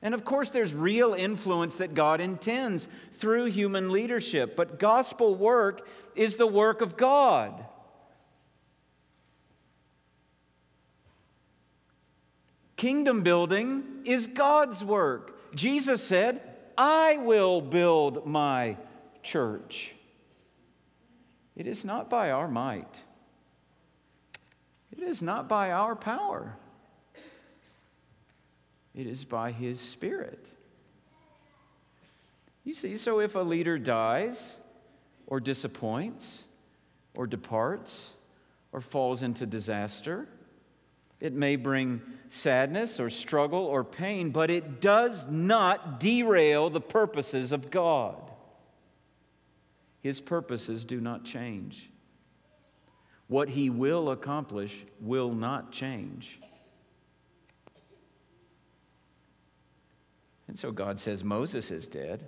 And 0.00 0.14
of 0.14 0.24
course, 0.24 0.48
there's 0.48 0.72
real 0.72 1.12
influence 1.12 1.76
that 1.76 1.92
God 1.92 2.22
intends 2.22 2.88
through 3.12 3.46
human 3.46 3.92
leadership, 3.92 4.56
but 4.56 4.78
gospel 4.78 5.34
work 5.34 5.86
is 6.14 6.36
the 6.36 6.46
work 6.46 6.80
of 6.80 6.96
God. 6.96 7.66
Kingdom 12.76 13.20
building 13.22 13.84
is 14.06 14.26
God's 14.26 14.82
work. 14.82 15.54
Jesus 15.54 16.02
said, 16.02 16.40
I 16.82 17.18
will 17.18 17.60
build 17.60 18.26
my 18.26 18.78
church. 19.22 19.94
It 21.54 21.66
is 21.66 21.84
not 21.84 22.08
by 22.08 22.30
our 22.30 22.48
might. 22.48 23.02
It 24.90 25.02
is 25.02 25.20
not 25.20 25.46
by 25.46 25.72
our 25.72 25.94
power, 25.94 26.56
it 28.94 29.06
is 29.06 29.26
by 29.26 29.52
His 29.52 29.78
Spirit. 29.78 30.46
You 32.64 32.72
see, 32.72 32.96
so 32.96 33.20
if 33.20 33.34
a 33.34 33.40
leader 33.40 33.78
dies, 33.78 34.56
or 35.26 35.38
disappoints, 35.38 36.44
or 37.14 37.26
departs, 37.26 38.14
or 38.72 38.80
falls 38.80 39.22
into 39.22 39.44
disaster, 39.44 40.28
it 41.20 41.32
may 41.32 41.56
bring 41.56 42.00
sadness 42.28 42.98
or 42.98 43.10
struggle 43.10 43.64
or 43.64 43.84
pain, 43.84 44.30
but 44.30 44.50
it 44.50 44.80
does 44.80 45.26
not 45.28 46.00
derail 46.00 46.70
the 46.70 46.80
purposes 46.80 47.52
of 47.52 47.70
God. 47.70 48.16
His 50.00 50.20
purposes 50.20 50.84
do 50.84 51.00
not 51.00 51.24
change. 51.24 51.90
What 53.28 53.48
he 53.48 53.70
will 53.70 54.10
accomplish 54.10 54.84
will 55.00 55.32
not 55.32 55.72
change. 55.72 56.40
And 60.48 60.58
so 60.58 60.72
God 60.72 60.98
says, 60.98 61.22
Moses 61.22 61.70
is 61.70 61.86
dead, 61.86 62.26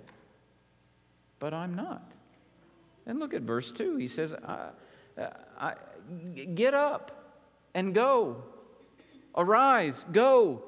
but 1.39 1.53
I'm 1.53 1.73
not. 1.73 2.13
And 3.05 3.19
look 3.19 3.33
at 3.33 3.41
verse 3.41 3.71
2. 3.71 3.97
He 3.97 4.07
says, 4.07 4.33
I, 4.33 4.69
I, 5.59 5.73
Get 6.53 6.73
up 6.73 7.33
and 7.73 7.93
go. 7.93 8.43
Arise, 9.35 10.05
go. 10.11 10.63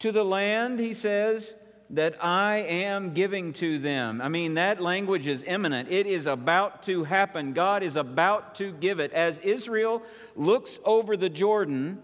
To 0.00 0.12
the 0.12 0.24
land, 0.24 0.78
he 0.78 0.94
says, 0.94 1.54
that 1.90 2.22
I 2.22 2.56
am 2.56 3.14
giving 3.14 3.52
to 3.54 3.78
them. 3.78 4.20
I 4.20 4.28
mean, 4.28 4.54
that 4.54 4.80
language 4.80 5.26
is 5.26 5.42
imminent. 5.46 5.90
It 5.90 6.06
is 6.06 6.26
about 6.26 6.82
to 6.84 7.04
happen. 7.04 7.54
God 7.54 7.82
is 7.82 7.96
about 7.96 8.56
to 8.56 8.72
give 8.72 9.00
it. 9.00 9.12
As 9.12 9.38
Israel 9.38 10.02
looks 10.36 10.78
over 10.84 11.16
the 11.16 11.30
Jordan, 11.30 12.02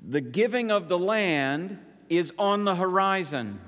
the 0.00 0.20
giving 0.20 0.70
of 0.70 0.88
the 0.88 0.98
land 0.98 1.78
is 2.08 2.32
on 2.38 2.64
the 2.64 2.76
horizon. 2.76 3.60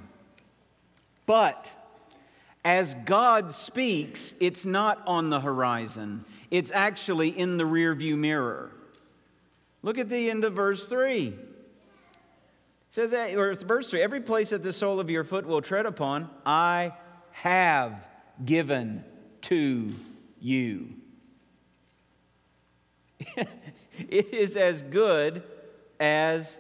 But 1.27 1.71
as 2.65 2.95
God 3.05 3.53
speaks, 3.53 4.33
it's 4.39 4.65
not 4.65 5.03
on 5.07 5.31
the 5.31 5.41
horizon, 5.41 6.25
it's 6.51 6.71
actually 6.71 7.29
in 7.29 7.57
the 7.57 7.65
rearview 7.65 8.17
mirror. 8.17 8.71
Look 9.83 9.99
at 9.99 10.09
the 10.09 10.31
end 10.31 10.45
of 10.45 10.55
verse 10.55 10.87
3 10.87 11.27
It 11.27 11.37
says 12.91 13.11
that, 13.11 13.35
or 13.35 13.53
verse 13.55 13.89
3 13.89 14.01
every 14.01 14.21
place 14.21 14.51
that 14.51 14.63
the 14.63 14.73
sole 14.73 15.01
of 15.01 15.11
your 15.11 15.25
foot 15.25 15.47
will 15.47 15.63
tread 15.63 15.87
upon, 15.87 16.31
I 16.47 16.93
have 17.33 18.07
given 18.45 19.05
to 19.43 19.95
you. 20.41 20.89
it 23.37 24.33
is 24.33 24.57
as 24.57 24.83
good 24.83 25.43
as 25.99 26.59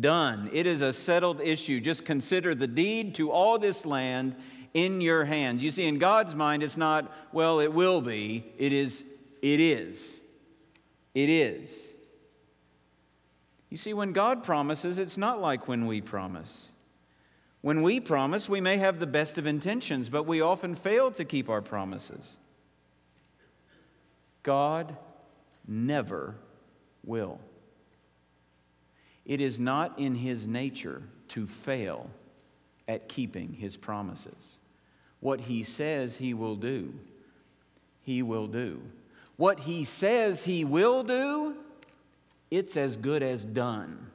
done. 0.00 0.50
It 0.52 0.66
is 0.66 0.80
a 0.80 0.92
settled 0.92 1.40
issue. 1.40 1.80
Just 1.80 2.04
consider 2.04 2.54
the 2.54 2.66
deed 2.66 3.14
to 3.16 3.30
all 3.30 3.58
this 3.58 3.84
land 3.84 4.36
in 4.74 5.00
your 5.00 5.24
hands. 5.24 5.62
You 5.62 5.70
see, 5.70 5.86
in 5.86 5.98
God's 5.98 6.34
mind, 6.34 6.62
it's 6.62 6.76
not, 6.76 7.12
well, 7.32 7.60
it 7.60 7.72
will 7.72 8.00
be. 8.00 8.52
It 8.58 8.72
is, 8.72 9.04
it 9.42 9.60
is. 9.60 10.12
It 11.14 11.28
is. 11.28 11.70
You 13.72 13.78
see, 13.78 13.94
when 13.94 14.12
God 14.12 14.44
promises, 14.44 14.98
it's 14.98 15.16
not 15.16 15.40
like 15.40 15.66
when 15.66 15.86
we 15.86 16.02
promise. 16.02 16.68
When 17.62 17.80
we 17.80 18.00
promise, 18.00 18.46
we 18.46 18.60
may 18.60 18.76
have 18.76 18.98
the 18.98 19.06
best 19.06 19.38
of 19.38 19.46
intentions, 19.46 20.10
but 20.10 20.24
we 20.24 20.42
often 20.42 20.74
fail 20.74 21.10
to 21.12 21.24
keep 21.24 21.48
our 21.48 21.62
promises. 21.62 22.36
God 24.42 24.94
never 25.66 26.34
will. 27.02 27.40
It 29.24 29.40
is 29.40 29.58
not 29.58 29.98
in 29.98 30.16
his 30.16 30.46
nature 30.46 31.04
to 31.28 31.46
fail 31.46 32.10
at 32.86 33.08
keeping 33.08 33.54
his 33.54 33.78
promises. 33.78 34.58
What 35.20 35.40
he 35.40 35.62
says 35.62 36.16
he 36.16 36.34
will 36.34 36.56
do, 36.56 36.92
he 38.02 38.22
will 38.22 38.48
do. 38.48 38.82
What 39.36 39.60
he 39.60 39.84
says 39.84 40.44
he 40.44 40.62
will 40.62 41.02
do, 41.02 41.56
it's 42.52 42.76
as 42.76 42.98
good 42.98 43.22
as 43.22 43.46
done. 43.46 44.10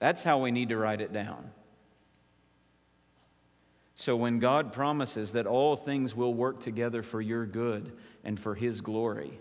That's 0.00 0.24
how 0.24 0.38
we 0.38 0.50
need 0.50 0.70
to 0.70 0.76
write 0.76 1.00
it 1.00 1.12
down. 1.12 1.52
So 3.94 4.16
when 4.16 4.40
God 4.40 4.72
promises 4.72 5.30
that 5.32 5.46
all 5.46 5.76
things 5.76 6.16
will 6.16 6.34
work 6.34 6.60
together 6.60 7.04
for 7.04 7.20
your 7.20 7.46
good 7.46 7.92
and 8.24 8.38
for 8.38 8.56
his 8.56 8.80
glory, 8.80 9.38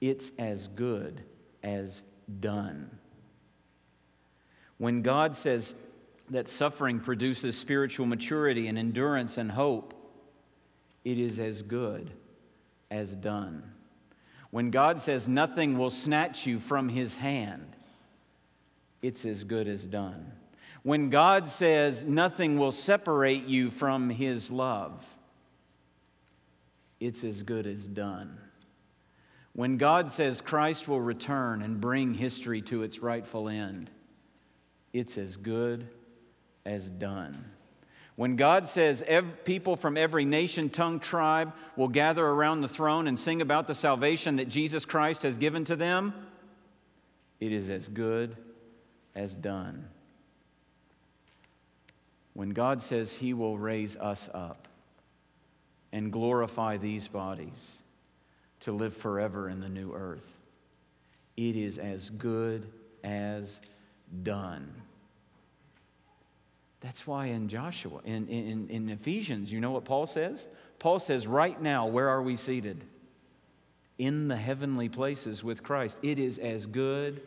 it's 0.00 0.32
as 0.40 0.66
good 0.66 1.22
as 1.62 2.02
done. 2.40 2.90
When 4.78 5.02
God 5.02 5.36
says 5.36 5.76
that 6.30 6.48
suffering 6.48 6.98
produces 6.98 7.56
spiritual 7.56 8.06
maturity 8.06 8.66
and 8.66 8.76
endurance 8.76 9.38
and 9.38 9.52
hope, 9.52 9.94
it 11.04 11.16
is 11.16 11.38
as 11.38 11.62
good 11.62 12.10
as 12.90 13.14
done. 13.14 13.62
When 14.56 14.70
God 14.70 15.02
says 15.02 15.28
nothing 15.28 15.76
will 15.76 15.90
snatch 15.90 16.46
you 16.46 16.58
from 16.58 16.88
his 16.88 17.14
hand, 17.14 17.76
it's 19.02 19.26
as 19.26 19.44
good 19.44 19.68
as 19.68 19.84
done. 19.84 20.32
When 20.82 21.10
God 21.10 21.50
says 21.50 22.04
nothing 22.04 22.56
will 22.56 22.72
separate 22.72 23.44
you 23.44 23.70
from 23.70 24.08
his 24.08 24.50
love, 24.50 25.04
it's 27.00 27.22
as 27.22 27.42
good 27.42 27.66
as 27.66 27.86
done. 27.86 28.38
When 29.52 29.76
God 29.76 30.10
says 30.10 30.40
Christ 30.40 30.88
will 30.88 31.02
return 31.02 31.60
and 31.60 31.78
bring 31.78 32.14
history 32.14 32.62
to 32.62 32.82
its 32.82 33.00
rightful 33.00 33.50
end, 33.50 33.90
it's 34.94 35.18
as 35.18 35.36
good 35.36 35.86
as 36.64 36.88
done. 36.88 37.55
When 38.16 38.36
God 38.36 38.66
says 38.66 39.04
people 39.44 39.76
from 39.76 39.98
every 39.98 40.24
nation, 40.24 40.70
tongue, 40.70 41.00
tribe 41.00 41.52
will 41.76 41.88
gather 41.88 42.26
around 42.26 42.62
the 42.62 42.68
throne 42.68 43.06
and 43.06 43.18
sing 43.18 43.42
about 43.42 43.66
the 43.66 43.74
salvation 43.74 44.36
that 44.36 44.48
Jesus 44.48 44.86
Christ 44.86 45.22
has 45.22 45.36
given 45.36 45.64
to 45.66 45.76
them, 45.76 46.14
it 47.40 47.52
is 47.52 47.68
as 47.68 47.88
good 47.88 48.34
as 49.14 49.34
done. 49.34 49.86
When 52.32 52.50
God 52.50 52.82
says 52.82 53.12
He 53.12 53.34
will 53.34 53.58
raise 53.58 53.96
us 53.96 54.30
up 54.32 54.66
and 55.92 56.10
glorify 56.10 56.78
these 56.78 57.08
bodies 57.08 57.76
to 58.60 58.72
live 58.72 58.96
forever 58.96 59.50
in 59.50 59.60
the 59.60 59.68
new 59.68 59.92
earth, 59.92 60.26
it 61.36 61.54
is 61.54 61.76
as 61.76 62.08
good 62.08 62.72
as 63.04 63.60
done. 64.22 64.72
That's 66.80 67.06
why 67.06 67.26
in 67.26 67.48
Joshua, 67.48 68.00
in, 68.04 68.28
in, 68.28 68.68
in 68.68 68.88
Ephesians, 68.90 69.50
you 69.50 69.60
know 69.60 69.70
what 69.70 69.84
Paul 69.84 70.06
says? 70.06 70.46
Paul 70.78 70.98
says, 70.98 71.26
right 71.26 71.60
now, 71.60 71.86
where 71.86 72.08
are 72.08 72.22
we 72.22 72.36
seated? 72.36 72.84
In 73.98 74.28
the 74.28 74.36
heavenly 74.36 74.88
places 74.88 75.42
with 75.42 75.62
Christ. 75.62 75.98
It 76.02 76.18
is 76.18 76.38
as 76.38 76.66
good 76.66 77.22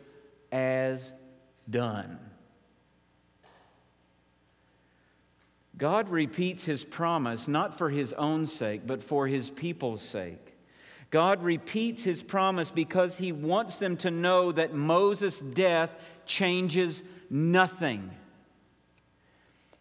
as 0.52 1.12
done. 1.68 2.18
God 5.76 6.10
repeats 6.10 6.64
his 6.64 6.84
promise 6.84 7.48
not 7.48 7.76
for 7.76 7.90
his 7.90 8.12
own 8.12 8.46
sake, 8.46 8.82
but 8.86 9.02
for 9.02 9.26
his 9.26 9.50
people's 9.50 10.02
sake. 10.02 10.54
God 11.10 11.42
repeats 11.42 12.04
his 12.04 12.22
promise 12.22 12.70
because 12.70 13.18
he 13.18 13.32
wants 13.32 13.78
them 13.78 13.96
to 13.98 14.10
know 14.10 14.52
that 14.52 14.74
Moses' 14.74 15.40
death 15.40 15.90
changes 16.24 17.02
nothing. 17.30 18.10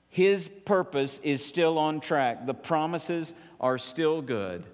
His 0.10 0.50
purpose 0.66 1.20
is 1.24 1.46
still 1.46 1.78
on 1.78 2.00
track. 2.00 2.46
The 2.46 2.54
promises 2.54 3.34
are 3.60 3.78
still 3.78 4.22
good. 4.22 4.66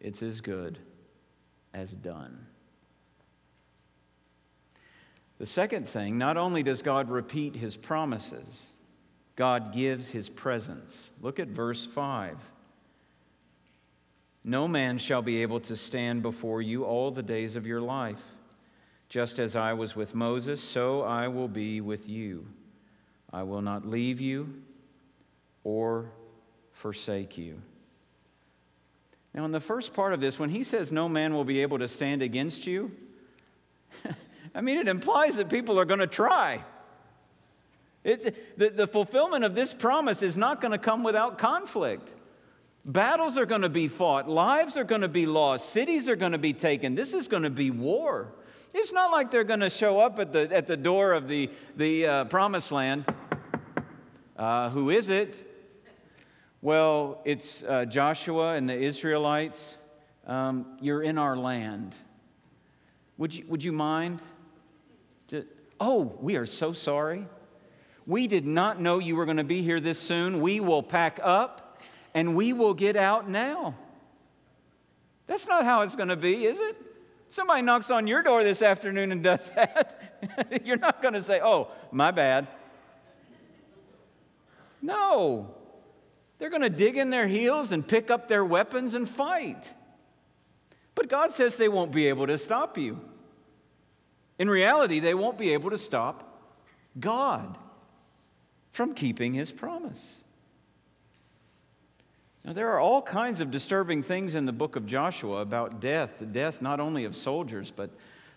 It's 0.00 0.22
as 0.22 0.40
good 0.40 0.78
as 1.72 1.92
done. 1.92 2.46
The 5.38 5.46
second 5.46 5.88
thing, 5.88 6.18
not 6.18 6.36
only 6.36 6.62
does 6.62 6.82
God 6.82 7.10
repeat 7.10 7.54
his 7.54 7.76
promises, 7.76 8.66
God 9.36 9.72
gives 9.72 10.08
his 10.08 10.28
presence. 10.28 11.12
Look 11.22 11.38
at 11.38 11.48
verse 11.48 11.86
5. 11.86 12.36
No 14.44 14.66
man 14.66 14.98
shall 14.98 15.22
be 15.22 15.42
able 15.42 15.60
to 15.60 15.76
stand 15.76 16.22
before 16.22 16.60
you 16.60 16.84
all 16.84 17.10
the 17.10 17.22
days 17.22 17.56
of 17.56 17.66
your 17.66 17.80
life. 17.80 18.22
Just 19.08 19.38
as 19.38 19.56
I 19.56 19.72
was 19.72 19.96
with 19.96 20.14
Moses, 20.14 20.62
so 20.62 21.02
I 21.02 21.28
will 21.28 21.48
be 21.48 21.80
with 21.80 22.08
you. 22.08 22.46
I 23.32 23.42
will 23.44 23.62
not 23.62 23.86
leave 23.86 24.20
you 24.20 24.62
or 25.64 26.10
forsake 26.72 27.38
you. 27.38 27.60
Now, 29.34 29.44
in 29.44 29.52
the 29.52 29.60
first 29.60 29.94
part 29.94 30.12
of 30.12 30.20
this, 30.20 30.38
when 30.38 30.50
he 30.50 30.64
says 30.64 30.90
no 30.90 31.08
man 31.08 31.34
will 31.34 31.44
be 31.44 31.62
able 31.62 31.78
to 31.78 31.88
stand 31.88 32.22
against 32.22 32.66
you, 32.66 32.90
I 34.54 34.60
mean, 34.60 34.78
it 34.78 34.88
implies 34.88 35.36
that 35.36 35.48
people 35.48 35.78
are 35.78 35.84
going 35.84 36.00
to 36.00 36.08
try. 36.08 36.64
It, 38.02 38.58
the, 38.58 38.70
the 38.70 38.86
fulfillment 38.86 39.44
of 39.44 39.54
this 39.54 39.72
promise 39.72 40.22
is 40.22 40.36
not 40.36 40.60
going 40.60 40.72
to 40.72 40.78
come 40.78 41.04
without 41.04 41.38
conflict. 41.38 42.12
Battles 42.84 43.36
are 43.36 43.46
going 43.46 43.60
to 43.60 43.68
be 43.68 43.88
fought, 43.88 44.28
lives 44.28 44.76
are 44.76 44.84
going 44.84 45.02
to 45.02 45.08
be 45.08 45.26
lost, 45.26 45.68
cities 45.68 46.08
are 46.08 46.16
going 46.16 46.32
to 46.32 46.38
be 46.38 46.54
taken. 46.54 46.94
This 46.94 47.12
is 47.12 47.28
going 47.28 47.42
to 47.42 47.50
be 47.50 47.70
war. 47.70 48.32
It's 48.72 48.92
not 48.92 49.10
like 49.10 49.30
they're 49.30 49.44
going 49.44 49.60
to 49.60 49.70
show 49.70 49.98
up 49.98 50.18
at 50.20 50.32
the, 50.32 50.48
at 50.54 50.66
the 50.66 50.76
door 50.76 51.12
of 51.12 51.26
the, 51.26 51.50
the 51.76 52.06
uh, 52.06 52.24
promised 52.26 52.70
land. 52.70 53.04
Uh, 54.36 54.70
who 54.70 54.90
is 54.90 55.08
it? 55.08 55.46
Well, 56.62 57.20
it's 57.24 57.62
uh, 57.64 57.84
Joshua 57.86 58.54
and 58.54 58.68
the 58.68 58.74
Israelites. 58.74 59.76
Um, 60.26 60.78
you're 60.80 61.02
in 61.02 61.18
our 61.18 61.36
land. 61.36 61.94
Would 63.18 63.34
you, 63.34 63.44
would 63.48 63.64
you 63.64 63.72
mind? 63.72 64.22
oh, 65.80 66.14
we 66.20 66.36
are 66.36 66.44
so 66.44 66.72
sorry. 66.74 67.26
We 68.06 68.26
did 68.26 68.46
not 68.46 68.80
know 68.80 68.98
you 68.98 69.16
were 69.16 69.24
going 69.24 69.38
to 69.38 69.44
be 69.44 69.62
here 69.62 69.80
this 69.80 69.98
soon. 69.98 70.40
We 70.42 70.60
will 70.60 70.82
pack 70.82 71.18
up 71.22 71.80
and 72.12 72.34
we 72.34 72.52
will 72.52 72.74
get 72.74 72.96
out 72.96 73.28
now. 73.28 73.74
That's 75.26 75.48
not 75.48 75.64
how 75.64 75.82
it's 75.82 75.96
going 75.96 76.08
to 76.08 76.16
be, 76.16 76.44
is 76.44 76.58
it? 76.60 76.76
Somebody 77.30 77.62
knocks 77.62 77.90
on 77.92 78.08
your 78.08 78.22
door 78.22 78.42
this 78.42 78.60
afternoon 78.60 79.12
and 79.12 79.22
does 79.22 79.50
that. 79.50 80.60
You're 80.64 80.76
not 80.76 81.00
going 81.00 81.14
to 81.14 81.22
say, 81.22 81.40
oh, 81.42 81.68
my 81.92 82.10
bad. 82.10 82.48
No. 84.82 85.54
They're 86.38 86.50
going 86.50 86.62
to 86.62 86.70
dig 86.70 86.96
in 86.96 87.10
their 87.10 87.28
heels 87.28 87.70
and 87.70 87.86
pick 87.86 88.10
up 88.10 88.26
their 88.26 88.44
weapons 88.44 88.94
and 88.94 89.08
fight. 89.08 89.72
But 90.96 91.08
God 91.08 91.30
says 91.30 91.56
they 91.56 91.68
won't 91.68 91.92
be 91.92 92.08
able 92.08 92.26
to 92.26 92.36
stop 92.36 92.76
you. 92.76 93.00
In 94.38 94.50
reality, 94.50 94.98
they 94.98 95.14
won't 95.14 95.38
be 95.38 95.52
able 95.52 95.70
to 95.70 95.78
stop 95.78 96.42
God 96.98 97.56
from 98.72 98.92
keeping 98.94 99.34
his 99.34 99.52
promise. 99.52 100.16
Now, 102.50 102.54
there 102.54 102.72
are 102.72 102.80
all 102.80 103.00
kinds 103.00 103.40
of 103.40 103.52
disturbing 103.52 104.02
things 104.02 104.34
in 104.34 104.44
the 104.44 104.52
book 104.52 104.74
of 104.74 104.84
Joshua 104.84 105.36
about 105.36 105.78
death, 105.78 106.10
the 106.18 106.26
death 106.26 106.60
not 106.60 106.80
only 106.80 107.04
of 107.04 107.14
soldiers, 107.14 107.70
but, 107.70 107.90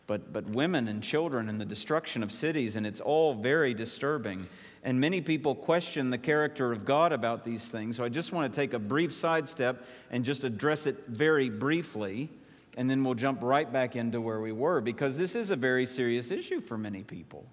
but, 0.05 0.31
but 0.31 0.45
women 0.45 0.87
and 0.87 1.01
children 1.01 1.49
and 1.49 1.59
the 1.59 1.65
destruction 1.65 2.21
of 2.21 2.31
cities, 2.31 2.75
and 2.75 2.85
it's 2.85 3.01
all 3.01 3.33
very 3.33 3.73
disturbing. 3.73 4.47
And 4.83 4.99
many 4.99 5.19
people 5.19 5.55
question 5.55 6.11
the 6.11 6.19
character 6.19 6.71
of 6.71 6.85
God 6.85 7.11
about 7.11 7.43
these 7.43 7.65
things. 7.65 7.97
So 7.97 8.03
I 8.03 8.09
just 8.09 8.31
want 8.31 8.53
to 8.53 8.55
take 8.55 8.73
a 8.73 8.79
brief 8.79 9.15
sidestep 9.15 9.83
and 10.11 10.23
just 10.23 10.43
address 10.43 10.85
it 10.85 11.07
very 11.07 11.49
briefly, 11.49 12.29
and 12.77 12.87
then 12.87 13.03
we'll 13.03 13.15
jump 13.15 13.39
right 13.41 13.73
back 13.73 13.95
into 13.95 14.21
where 14.21 14.41
we 14.41 14.51
were, 14.51 14.79
because 14.79 15.17
this 15.17 15.33
is 15.33 15.49
a 15.49 15.55
very 15.55 15.87
serious 15.87 16.29
issue 16.29 16.61
for 16.61 16.77
many 16.77 17.01
people. 17.01 17.47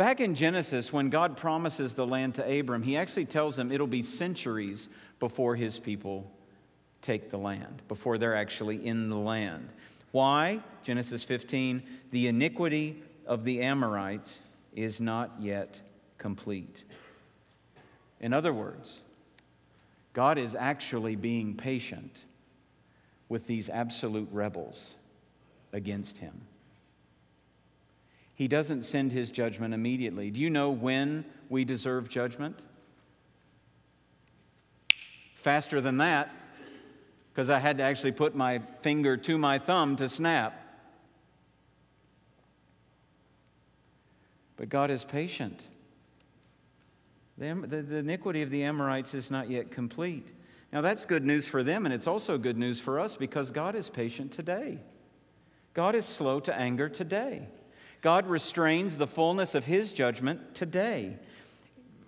Back 0.00 0.20
in 0.20 0.34
Genesis, 0.34 0.94
when 0.94 1.10
God 1.10 1.36
promises 1.36 1.92
the 1.92 2.06
land 2.06 2.36
to 2.36 2.58
Abram, 2.58 2.82
he 2.82 2.96
actually 2.96 3.26
tells 3.26 3.58
him 3.58 3.70
it'll 3.70 3.86
be 3.86 4.02
centuries 4.02 4.88
before 5.18 5.56
his 5.56 5.78
people 5.78 6.32
take 7.02 7.28
the 7.28 7.36
land, 7.36 7.82
before 7.86 8.16
they're 8.16 8.34
actually 8.34 8.86
in 8.86 9.10
the 9.10 9.18
land. 9.18 9.68
Why? 10.12 10.60
Genesis 10.84 11.22
15 11.22 11.82
the 12.12 12.28
iniquity 12.28 13.02
of 13.26 13.44
the 13.44 13.60
Amorites 13.60 14.40
is 14.74 15.02
not 15.02 15.32
yet 15.38 15.78
complete. 16.16 16.82
In 18.20 18.32
other 18.32 18.54
words, 18.54 19.00
God 20.14 20.38
is 20.38 20.54
actually 20.54 21.14
being 21.14 21.54
patient 21.54 22.16
with 23.28 23.46
these 23.46 23.68
absolute 23.68 24.30
rebels 24.32 24.94
against 25.74 26.16
him. 26.16 26.40
He 28.40 28.48
doesn't 28.48 28.84
send 28.84 29.12
his 29.12 29.30
judgment 29.30 29.74
immediately. 29.74 30.30
Do 30.30 30.40
you 30.40 30.48
know 30.48 30.70
when 30.70 31.26
we 31.50 31.66
deserve 31.66 32.08
judgment? 32.08 32.58
Faster 35.34 35.82
than 35.82 35.98
that, 35.98 36.30
because 37.30 37.50
I 37.50 37.58
had 37.58 37.76
to 37.76 37.84
actually 37.84 38.12
put 38.12 38.34
my 38.34 38.62
finger 38.80 39.18
to 39.18 39.36
my 39.36 39.58
thumb 39.58 39.96
to 39.96 40.08
snap. 40.08 40.58
But 44.56 44.70
God 44.70 44.90
is 44.90 45.04
patient. 45.04 45.60
The, 47.36 47.62
the, 47.66 47.82
the, 47.82 47.96
iniquity 47.96 48.40
of 48.40 48.48
the 48.48 48.62
Amorites 48.62 49.12
is 49.12 49.30
not 49.30 49.50
yet 49.50 49.70
complete. 49.70 50.26
Now, 50.72 50.80
that's 50.80 51.04
good 51.04 51.26
news 51.26 51.46
for 51.46 51.62
them, 51.62 51.84
and 51.84 51.92
it's 51.92 52.06
also 52.06 52.38
good 52.38 52.56
news 52.56 52.80
for 52.80 53.00
us 53.00 53.16
because 53.16 53.50
God 53.50 53.74
is 53.74 53.90
patient 53.90 54.32
today. 54.32 54.78
God 55.74 55.94
is 55.94 56.06
slow 56.06 56.40
to 56.40 56.54
anger 56.54 56.88
today. 56.88 57.46
God 58.00 58.26
restrains 58.26 58.96
the 58.96 59.06
fullness 59.06 59.54
of 59.54 59.66
his 59.66 59.92
judgment 59.92 60.54
today. 60.54 61.18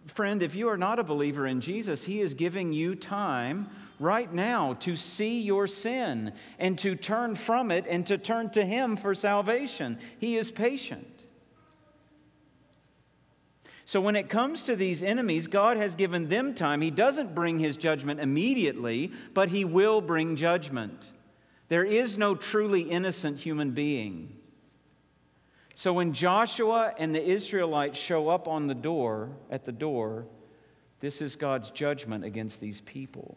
Friend, 0.07 0.43
if 0.43 0.55
you 0.55 0.69
are 0.69 0.77
not 0.77 0.99
a 0.99 1.05
believer 1.05 1.47
in 1.47 1.61
Jesus, 1.61 2.05
he 2.05 2.21
is 2.21 2.35
giving 2.35 2.73
you 2.73 2.95
time 2.95 3.69
right 4.01 4.33
now 4.33 4.75
to 4.75 4.97
see 4.97 5.41
your 5.41 5.67
sin 5.67 6.33
and 6.59 6.79
to 6.81 6.97
turn 6.97 7.35
from 7.35 7.71
it 7.71 7.87
and 7.89 8.07
to 8.07 8.19
turn 8.19 8.51
to 8.51 8.65
him 8.65 8.97
for 8.97 9.15
salvation. 9.15 9.99
He 10.19 10.37
is 10.37 10.51
patient. 10.51 11.09
So, 13.85 14.01
when 14.01 14.17
it 14.17 14.29
comes 14.29 14.65
to 14.65 14.77
these 14.77 15.03
enemies, 15.03 15.47
God 15.47 15.77
has 15.77 15.95
given 15.95 16.29
them 16.29 16.55
time. 16.55 16.81
He 16.81 16.91
doesn't 16.91 17.35
bring 17.35 17.59
his 17.59 17.77
judgment 17.77 18.21
immediately, 18.21 19.13
but 19.35 19.51
he 19.51 19.65
will 19.65 20.01
bring 20.01 20.37
judgment. 20.37 21.11
There 21.69 21.85
is 21.85 22.17
no 22.17 22.35
truly 22.35 22.83
innocent 22.83 23.39
human 23.39 23.73
being. 23.73 24.37
So 25.83 25.93
when 25.93 26.13
Joshua 26.13 26.95
and 26.97 27.13
the 27.13 27.29
Israelites 27.29 27.99
show 27.99 28.29
up 28.29 28.47
on 28.47 28.69
the 28.69 28.75
door, 28.75 29.31
at 29.51 29.65
the 29.65 29.73
door, 29.73 30.27
this 31.01 31.21
is 31.21 31.35
God's 31.35 31.73
judgment 31.73 32.25
against 32.25 32.61
these 32.61 32.81
people. 32.83 33.37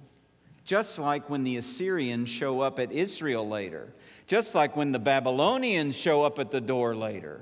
Just 0.63 0.99
like 0.99 1.27
when 1.27 1.43
the 1.43 1.57
Assyrians 1.57 2.29
show 2.29 2.61
up 2.61 2.77
at 2.77 2.91
Israel 2.91 3.49
later, 3.49 3.91
just 4.27 4.53
like 4.53 4.75
when 4.75 4.91
the 4.91 4.99
Babylonians 4.99 5.95
show 5.95 6.21
up 6.21 6.37
at 6.37 6.51
the 6.51 6.61
door 6.61 6.95
later. 6.95 7.41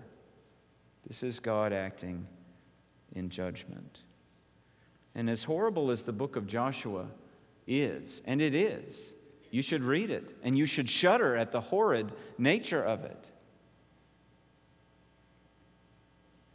This 1.05 1.21
is 1.21 1.41
God 1.41 1.73
acting 1.73 2.25
in 3.13 3.29
judgment. 3.29 3.99
And 5.15 5.29
as 5.29 5.43
horrible 5.43 5.91
as 5.91 6.03
the 6.03 6.13
book 6.13 6.37
of 6.37 6.47
Joshua 6.47 7.07
is, 7.67 8.21
and 8.23 8.41
it 8.41 8.55
is, 8.55 8.95
you 9.51 9.63
should 9.63 9.83
read 9.83 10.11
it 10.11 10.33
and 10.43 10.57
you 10.57 10.65
should 10.65 10.89
shudder 10.89 11.35
at 11.35 11.51
the 11.51 11.59
horrid 11.59 12.09
nature 12.37 12.81
of 12.81 13.03
it. 13.03 13.27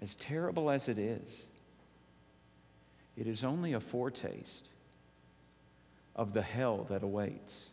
As 0.01 0.17
terrible 0.17 0.71
as 0.71 0.89
it 0.89 0.99
is, 0.99 1.43
it 3.17 3.27
is 3.27 3.43
only 3.43 3.73
a 3.73 3.81
foretaste 3.81 4.69
of 6.15 6.33
the 6.33 6.43
hell 6.43 6.87
that 6.89 7.03
awaits 7.03 7.67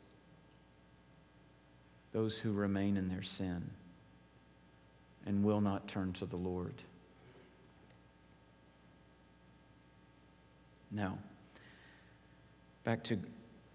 those 2.12 2.38
who 2.38 2.52
remain 2.52 2.98
in 2.98 3.10
their 3.10 3.22
sin 3.22 3.70
and 5.26 5.44
will 5.44 5.62
not 5.62 5.88
turn 5.88 6.14
to 6.14 6.26
the 6.26 6.36
Lord. 6.36 6.76
Now, 10.92 11.18
back 12.84 13.04
to 13.06 13.20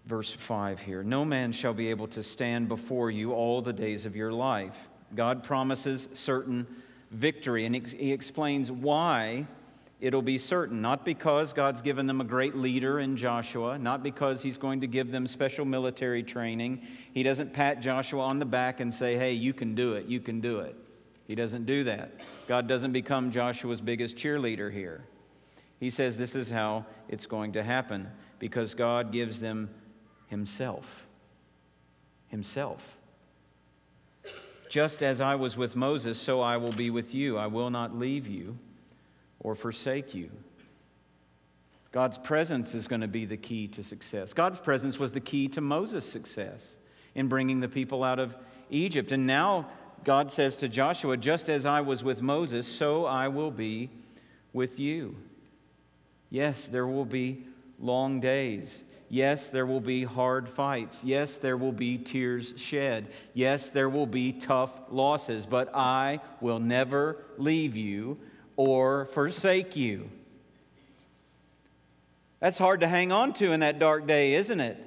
verse 0.05 0.33
5 0.33 0.79
here. 0.79 1.03
No 1.03 1.23
man 1.23 1.51
shall 1.51 1.73
be 1.73 1.89
able 1.89 2.07
to 2.07 2.23
stand 2.23 2.67
before 2.67 3.11
you 3.11 3.33
all 3.33 3.61
the 3.61 3.73
days 3.73 4.05
of 4.05 4.15
your 4.15 4.31
life. 4.31 4.75
God 5.13 5.43
promises 5.43 6.09
certain 6.13 6.65
victory. 7.11 7.65
And 7.65 7.75
he 7.75 8.11
explains 8.11 8.71
why 8.71 9.45
it'll 9.99 10.21
be 10.21 10.37
certain. 10.37 10.81
Not 10.81 11.05
because 11.05 11.53
God's 11.53 11.81
given 11.81 12.07
them 12.07 12.19
a 12.19 12.25
great 12.25 12.55
leader 12.55 12.99
in 12.99 13.15
Joshua, 13.15 13.77
not 13.77 14.01
because 14.01 14.41
he's 14.41 14.57
going 14.57 14.81
to 14.81 14.87
give 14.87 15.11
them 15.11 15.27
special 15.27 15.63
military 15.63 16.23
training. 16.23 16.81
He 17.13 17.23
doesn't 17.23 17.53
pat 17.53 17.81
Joshua 17.81 18.23
on 18.23 18.39
the 18.39 18.45
back 18.45 18.79
and 18.79 18.93
say, 18.93 19.15
hey, 19.15 19.33
you 19.33 19.53
can 19.53 19.75
do 19.75 19.93
it, 19.93 20.07
you 20.07 20.19
can 20.19 20.41
do 20.41 20.59
it. 20.59 20.75
He 21.27 21.35
doesn't 21.35 21.65
do 21.65 21.85
that. 21.85 22.11
God 22.47 22.67
doesn't 22.67 22.91
become 22.91 23.31
Joshua's 23.31 23.79
biggest 23.79 24.17
cheerleader 24.17 24.71
here. 24.71 25.05
He 25.79 25.89
says 25.89 26.17
this 26.17 26.35
is 26.35 26.49
how 26.49 26.85
it's 27.07 27.25
going 27.25 27.53
to 27.53 27.63
happen 27.63 28.07
because 28.37 28.73
God 28.73 29.11
gives 29.11 29.39
them 29.39 29.69
Himself. 30.27 31.07
Himself. 32.27 32.97
Just 34.71 35.03
as 35.03 35.19
I 35.19 35.35
was 35.35 35.57
with 35.57 35.75
Moses, 35.75 36.17
so 36.17 36.39
I 36.39 36.55
will 36.55 36.71
be 36.71 36.91
with 36.91 37.13
you. 37.13 37.37
I 37.37 37.47
will 37.47 37.69
not 37.69 37.99
leave 37.99 38.25
you 38.25 38.57
or 39.41 39.53
forsake 39.53 40.15
you. 40.15 40.31
God's 41.91 42.17
presence 42.17 42.73
is 42.73 42.87
going 42.87 43.01
to 43.01 43.07
be 43.09 43.25
the 43.25 43.35
key 43.35 43.67
to 43.67 43.83
success. 43.83 44.31
God's 44.31 44.59
presence 44.59 44.97
was 44.97 45.11
the 45.11 45.19
key 45.19 45.49
to 45.49 45.59
Moses' 45.59 46.09
success 46.09 46.65
in 47.15 47.27
bringing 47.27 47.59
the 47.59 47.67
people 47.67 48.01
out 48.01 48.17
of 48.17 48.33
Egypt. 48.69 49.11
And 49.11 49.27
now 49.27 49.67
God 50.05 50.31
says 50.31 50.55
to 50.55 50.69
Joshua, 50.69 51.17
Just 51.17 51.49
as 51.49 51.65
I 51.65 51.81
was 51.81 52.01
with 52.01 52.21
Moses, 52.21 52.65
so 52.65 53.03
I 53.03 53.27
will 53.27 53.51
be 53.51 53.89
with 54.53 54.79
you. 54.79 55.17
Yes, 56.29 56.67
there 56.67 56.87
will 56.87 57.03
be 57.03 57.43
long 57.77 58.21
days. 58.21 58.81
Yes, 59.13 59.49
there 59.49 59.65
will 59.65 59.81
be 59.81 60.05
hard 60.05 60.47
fights. 60.47 61.01
Yes, 61.03 61.37
there 61.37 61.57
will 61.57 61.73
be 61.73 61.97
tears 61.97 62.53
shed. 62.55 63.07
Yes, 63.33 63.67
there 63.67 63.89
will 63.89 64.05
be 64.05 64.31
tough 64.31 64.71
losses, 64.89 65.45
but 65.45 65.69
I 65.75 66.21
will 66.39 66.59
never 66.59 67.17
leave 67.37 67.75
you 67.75 68.17
or 68.55 69.07
forsake 69.07 69.75
you. 69.75 70.07
That's 72.39 72.57
hard 72.57 72.79
to 72.79 72.87
hang 72.87 73.11
on 73.11 73.33
to 73.33 73.51
in 73.51 73.59
that 73.59 73.79
dark 73.79 74.07
day, 74.07 74.35
isn't 74.35 74.61
it? 74.61 74.77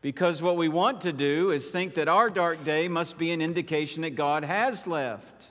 Because 0.00 0.40
what 0.40 0.56
we 0.56 0.70
want 0.70 1.02
to 1.02 1.12
do 1.12 1.50
is 1.50 1.70
think 1.70 1.94
that 1.94 2.08
our 2.08 2.30
dark 2.30 2.64
day 2.64 2.88
must 2.88 3.18
be 3.18 3.32
an 3.32 3.42
indication 3.42 4.02
that 4.02 4.14
God 4.14 4.42
has 4.42 4.86
left. 4.86 5.48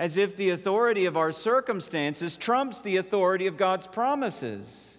As 0.00 0.16
if 0.16 0.34
the 0.34 0.48
authority 0.48 1.04
of 1.04 1.18
our 1.18 1.30
circumstances 1.30 2.34
trumps 2.34 2.80
the 2.80 2.96
authority 2.96 3.46
of 3.46 3.58
God's 3.58 3.86
promises. 3.86 4.94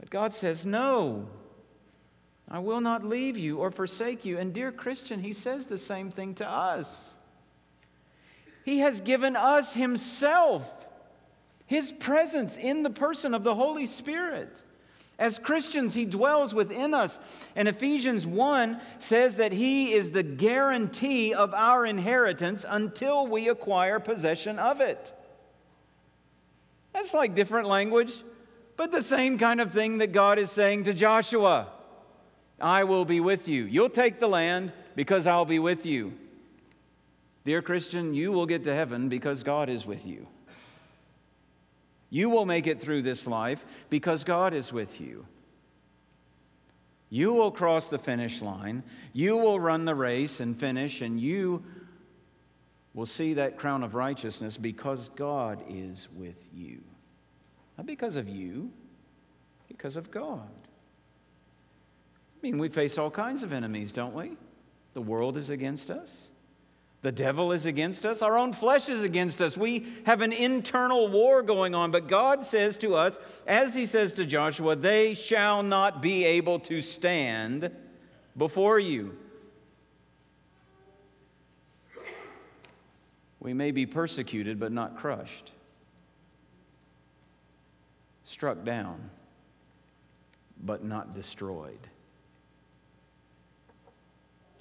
But 0.00 0.10
God 0.10 0.34
says, 0.34 0.66
No, 0.66 1.28
I 2.50 2.58
will 2.58 2.80
not 2.80 3.04
leave 3.04 3.38
you 3.38 3.58
or 3.58 3.70
forsake 3.70 4.24
you. 4.24 4.38
And, 4.38 4.52
dear 4.52 4.72
Christian, 4.72 5.20
He 5.20 5.32
says 5.32 5.66
the 5.66 5.78
same 5.78 6.10
thing 6.10 6.34
to 6.34 6.50
us. 6.50 7.14
He 8.64 8.80
has 8.80 9.00
given 9.00 9.36
us 9.36 9.72
Himself, 9.72 10.68
His 11.64 11.92
presence 11.92 12.56
in 12.56 12.82
the 12.82 12.90
person 12.90 13.34
of 13.34 13.44
the 13.44 13.54
Holy 13.54 13.86
Spirit. 13.86 14.50
As 15.18 15.38
Christians, 15.38 15.94
He 15.94 16.04
dwells 16.04 16.54
within 16.54 16.94
us. 16.94 17.18
And 17.54 17.68
Ephesians 17.68 18.26
1 18.26 18.80
says 18.98 19.36
that 19.36 19.52
He 19.52 19.92
is 19.92 20.10
the 20.10 20.22
guarantee 20.22 21.32
of 21.32 21.54
our 21.54 21.86
inheritance 21.86 22.64
until 22.68 23.26
we 23.26 23.48
acquire 23.48 24.00
possession 24.00 24.58
of 24.58 24.80
it. 24.80 25.12
That's 26.92 27.14
like 27.14 27.34
different 27.34 27.68
language 27.68 28.22
but 28.76 28.90
the 28.90 29.02
same 29.02 29.38
kind 29.38 29.60
of 29.60 29.72
thing 29.72 29.98
that 29.98 30.12
God 30.12 30.38
is 30.38 30.50
saying 30.50 30.84
to 30.84 30.94
Joshua 30.94 31.68
I 32.60 32.84
will 32.84 33.04
be 33.04 33.20
with 33.20 33.48
you. 33.48 33.64
You'll 33.64 33.90
take 33.90 34.20
the 34.20 34.28
land 34.28 34.72
because 34.94 35.26
I'll 35.26 35.44
be 35.44 35.58
with 35.58 35.84
you. 35.84 36.14
Dear 37.44 37.62
Christian, 37.62 38.14
you 38.14 38.32
will 38.32 38.46
get 38.46 38.64
to 38.64 38.74
heaven 38.74 39.08
because 39.08 39.42
God 39.42 39.68
is 39.68 39.84
with 39.84 40.06
you. 40.06 40.26
You 42.10 42.30
will 42.30 42.46
make 42.46 42.66
it 42.66 42.80
through 42.80 43.02
this 43.02 43.26
life 43.26 43.64
because 43.90 44.24
God 44.24 44.54
is 44.54 44.72
with 44.72 45.00
you. 45.00 45.26
You 47.10 47.32
will 47.32 47.50
cross 47.50 47.88
the 47.88 47.98
finish 47.98 48.42
line. 48.42 48.82
You 49.12 49.36
will 49.36 49.60
run 49.60 49.84
the 49.84 49.94
race 49.94 50.40
and 50.40 50.56
finish, 50.56 51.00
and 51.00 51.20
you 51.20 51.62
will 52.92 53.06
see 53.06 53.34
that 53.34 53.56
crown 53.56 53.82
of 53.82 53.94
righteousness 53.94 54.56
because 54.56 55.10
God 55.10 55.62
is 55.68 56.08
with 56.16 56.48
you. 56.52 56.80
Not 57.76 57.86
because 57.86 58.16
of 58.16 58.28
you, 58.28 58.70
because 59.68 59.96
of 59.96 60.10
God. 60.10 60.48
I 62.36 62.38
mean, 62.42 62.58
we 62.58 62.68
face 62.68 62.98
all 62.98 63.10
kinds 63.10 63.42
of 63.42 63.52
enemies, 63.52 63.92
don't 63.92 64.14
we? 64.14 64.36
The 64.94 65.00
world 65.00 65.36
is 65.36 65.50
against 65.50 65.90
us. 65.90 66.28
The 67.04 67.12
devil 67.12 67.52
is 67.52 67.66
against 67.66 68.06
us. 68.06 68.22
Our 68.22 68.38
own 68.38 68.54
flesh 68.54 68.88
is 68.88 69.02
against 69.02 69.42
us. 69.42 69.58
We 69.58 69.86
have 70.06 70.22
an 70.22 70.32
internal 70.32 71.08
war 71.08 71.42
going 71.42 71.74
on. 71.74 71.90
But 71.90 72.08
God 72.08 72.46
says 72.46 72.78
to 72.78 72.94
us, 72.94 73.18
as 73.46 73.74
He 73.74 73.84
says 73.84 74.14
to 74.14 74.24
Joshua, 74.24 74.74
they 74.74 75.12
shall 75.12 75.62
not 75.62 76.00
be 76.00 76.24
able 76.24 76.60
to 76.60 76.80
stand 76.80 77.70
before 78.38 78.78
you. 78.78 79.14
We 83.38 83.52
may 83.52 83.70
be 83.70 83.84
persecuted, 83.84 84.58
but 84.58 84.72
not 84.72 84.96
crushed 84.96 85.52
struck 88.24 88.64
down, 88.64 89.10
but 90.64 90.82
not 90.82 91.14
destroyed. 91.14 91.78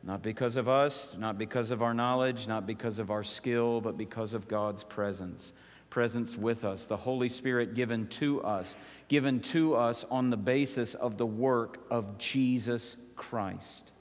Not 0.04 0.22
because 0.22 0.58
of 0.58 0.68
us, 0.68 1.16
not 1.18 1.38
because 1.38 1.72
of 1.72 1.82
our 1.82 1.94
knowledge, 1.94 2.46
not 2.46 2.68
because 2.68 3.00
of 3.00 3.10
our 3.10 3.24
skill, 3.24 3.80
but 3.80 3.98
because 3.98 4.34
of 4.34 4.50
God's 4.50 4.84
presence. 4.84 5.54
Presence 5.90 6.38
with 6.38 6.66
us, 6.66 6.86
the 6.86 6.98
Holy 6.98 7.30
Spirit 7.30 7.74
given 7.74 8.08
to 8.08 8.44
us, 8.44 8.76
given 9.08 9.40
to 9.40 9.76
us 9.76 10.04
on 10.12 10.30
the 10.30 10.38
basis 10.38 10.94
of 10.96 11.18
the 11.18 11.26
work 11.26 11.86
of 11.90 12.18
Jesus 12.18 12.98
Christ, 13.16 13.92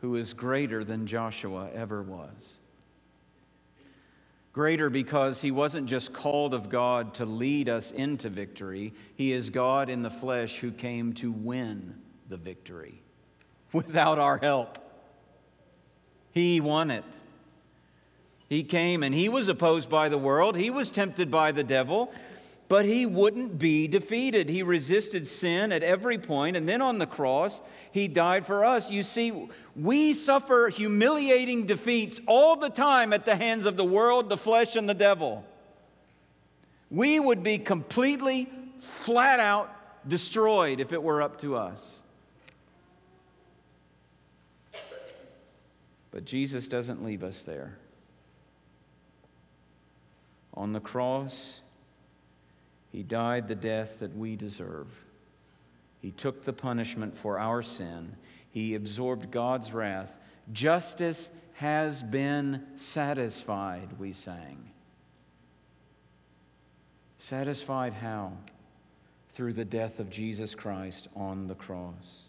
who 0.00 0.16
is 0.16 0.32
greater 0.32 0.82
than 0.82 1.06
Joshua 1.06 1.70
ever 1.72 2.02
was. 2.02 2.54
Greater 4.52 4.90
because 4.90 5.40
he 5.40 5.52
wasn't 5.52 5.86
just 5.86 6.12
called 6.12 6.52
of 6.52 6.68
God 6.68 7.14
to 7.14 7.26
lead 7.26 7.68
us 7.68 7.92
into 7.92 8.28
victory, 8.28 8.92
he 9.14 9.30
is 9.30 9.50
God 9.50 9.88
in 9.88 10.02
the 10.02 10.10
flesh 10.10 10.58
who 10.58 10.72
came 10.72 11.12
to 11.12 11.30
win 11.30 11.94
the 12.28 12.36
victory 12.36 12.99
without 13.72 14.18
our 14.18 14.38
help. 14.38 14.78
He 16.32 16.60
won 16.60 16.90
it. 16.90 17.04
He 18.48 18.64
came 18.64 19.02
and 19.02 19.14
he 19.14 19.28
was 19.28 19.48
opposed 19.48 19.88
by 19.88 20.08
the 20.08 20.18
world, 20.18 20.56
he 20.56 20.70
was 20.70 20.90
tempted 20.90 21.30
by 21.30 21.52
the 21.52 21.62
devil, 21.62 22.12
but 22.68 22.84
he 22.84 23.06
wouldn't 23.06 23.58
be 23.58 23.88
defeated. 23.88 24.48
He 24.48 24.62
resisted 24.62 25.26
sin 25.26 25.72
at 25.72 25.82
every 25.82 26.18
point, 26.18 26.56
and 26.56 26.68
then 26.68 26.80
on 26.80 26.98
the 26.98 27.06
cross, 27.06 27.60
he 27.90 28.06
died 28.06 28.46
for 28.46 28.64
us. 28.64 28.90
You 28.90 29.02
see, 29.02 29.48
we 29.74 30.14
suffer 30.14 30.68
humiliating 30.68 31.66
defeats 31.66 32.20
all 32.26 32.56
the 32.56 32.70
time 32.70 33.12
at 33.12 33.24
the 33.24 33.34
hands 33.34 33.66
of 33.66 33.76
the 33.76 33.84
world, 33.84 34.28
the 34.28 34.36
flesh, 34.36 34.76
and 34.76 34.88
the 34.88 34.94
devil. 34.94 35.44
We 36.90 37.18
would 37.18 37.42
be 37.42 37.58
completely, 37.58 38.48
flat 38.78 39.40
out 39.40 39.72
destroyed 40.08 40.80
if 40.80 40.92
it 40.92 41.02
were 41.02 41.22
up 41.22 41.40
to 41.40 41.56
us. 41.56 41.98
But 46.10 46.24
Jesus 46.24 46.68
doesn't 46.68 47.04
leave 47.04 47.22
us 47.22 47.42
there. 47.42 47.76
On 50.54 50.72
the 50.72 50.80
cross, 50.80 51.60
he 52.90 53.02
died 53.02 53.46
the 53.46 53.54
death 53.54 54.00
that 54.00 54.16
we 54.16 54.36
deserve. 54.36 54.88
He 56.00 56.10
took 56.10 56.44
the 56.44 56.52
punishment 56.52 57.16
for 57.16 57.38
our 57.38 57.62
sin. 57.62 58.16
He 58.50 58.74
absorbed 58.74 59.30
God's 59.30 59.72
wrath. 59.72 60.16
Justice 60.52 61.30
has 61.54 62.02
been 62.02 62.64
satisfied, 62.76 63.88
we 63.98 64.12
sang. 64.12 64.70
Satisfied 67.18 67.92
how? 67.92 68.32
Through 69.32 69.52
the 69.52 69.64
death 69.64 70.00
of 70.00 70.10
Jesus 70.10 70.54
Christ 70.54 71.08
on 71.14 71.46
the 71.46 71.54
cross. 71.54 72.22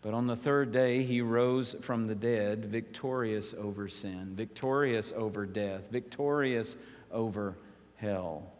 But 0.00 0.14
on 0.14 0.26
the 0.26 0.36
third 0.36 0.72
day, 0.72 1.02
he 1.02 1.20
rose 1.20 1.74
from 1.80 2.06
the 2.06 2.14
dead, 2.14 2.66
victorious 2.66 3.52
over 3.54 3.88
sin, 3.88 4.32
victorious 4.34 5.12
over 5.16 5.44
death, 5.44 5.90
victorious 5.90 6.76
over 7.10 7.56
hell. 7.96 8.52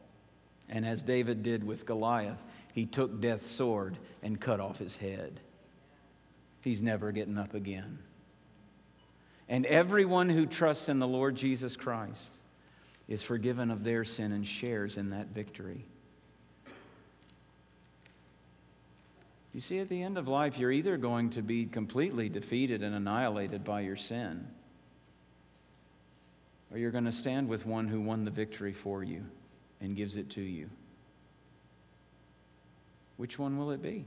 And 0.69 0.85
as 0.85 1.03
David 1.03 1.43
did 1.43 1.65
with 1.65 1.87
Goliath, 1.87 2.43
he 2.75 2.87
took 2.87 3.21
death's 3.21 3.51
sword 3.51 3.97
and 4.23 4.41
cut 4.41 4.61
off 4.61 4.79
his 4.79 4.97
head. 4.97 5.41
He's 6.61 6.83
never 6.83 7.13
getting 7.13 7.39
up 7.39 7.55
again. 7.55 8.01
And 9.49 9.65
everyone 9.65 10.29
who 10.29 10.45
trusts 10.45 10.89
in 10.89 10.99
the 10.99 11.09
Lord 11.09 11.37
Jesus 11.37 11.77
Christ 11.77 12.35
is 13.07 13.23
forgiven 13.23 13.71
of 13.71 13.85
their 13.85 14.05
sin 14.05 14.33
and 14.33 14.47
shares 14.47 14.97
in 14.97 15.11
that 15.11 15.29
victory. 15.29 15.87
You 19.55 19.61
see, 19.61 19.79
at 19.79 19.89
the 19.89 20.03
end 20.03 20.19
of 20.19 20.29
life, 20.29 20.59
you're 20.59 20.73
either 20.73 20.97
going 20.97 21.31
to 21.31 21.43
be 21.43 21.67
completely 21.67 22.29
defeated 22.29 22.83
and 22.83 22.95
annihilated 22.95 23.65
by 23.65 23.81
your 23.81 23.97
sin, 23.97 24.47
or 26.71 26.79
you're 26.79 26.91
going 26.91 27.07
to 27.07 27.13
stand 27.13 27.49
with 27.49 27.67
one 27.67 27.89
who 27.89 28.01
won 28.01 28.25
the 28.25 28.31
victory 28.31 28.73
for 28.73 29.03
you 29.03 29.25
and 29.81 29.97
gives 29.97 30.17
it 30.17 30.31
to 30.31 30.43
you. 30.43 30.69
Which 33.17 33.39
one 33.39 33.59
will 33.59 33.71
it 33.73 33.83
be? 33.83 34.05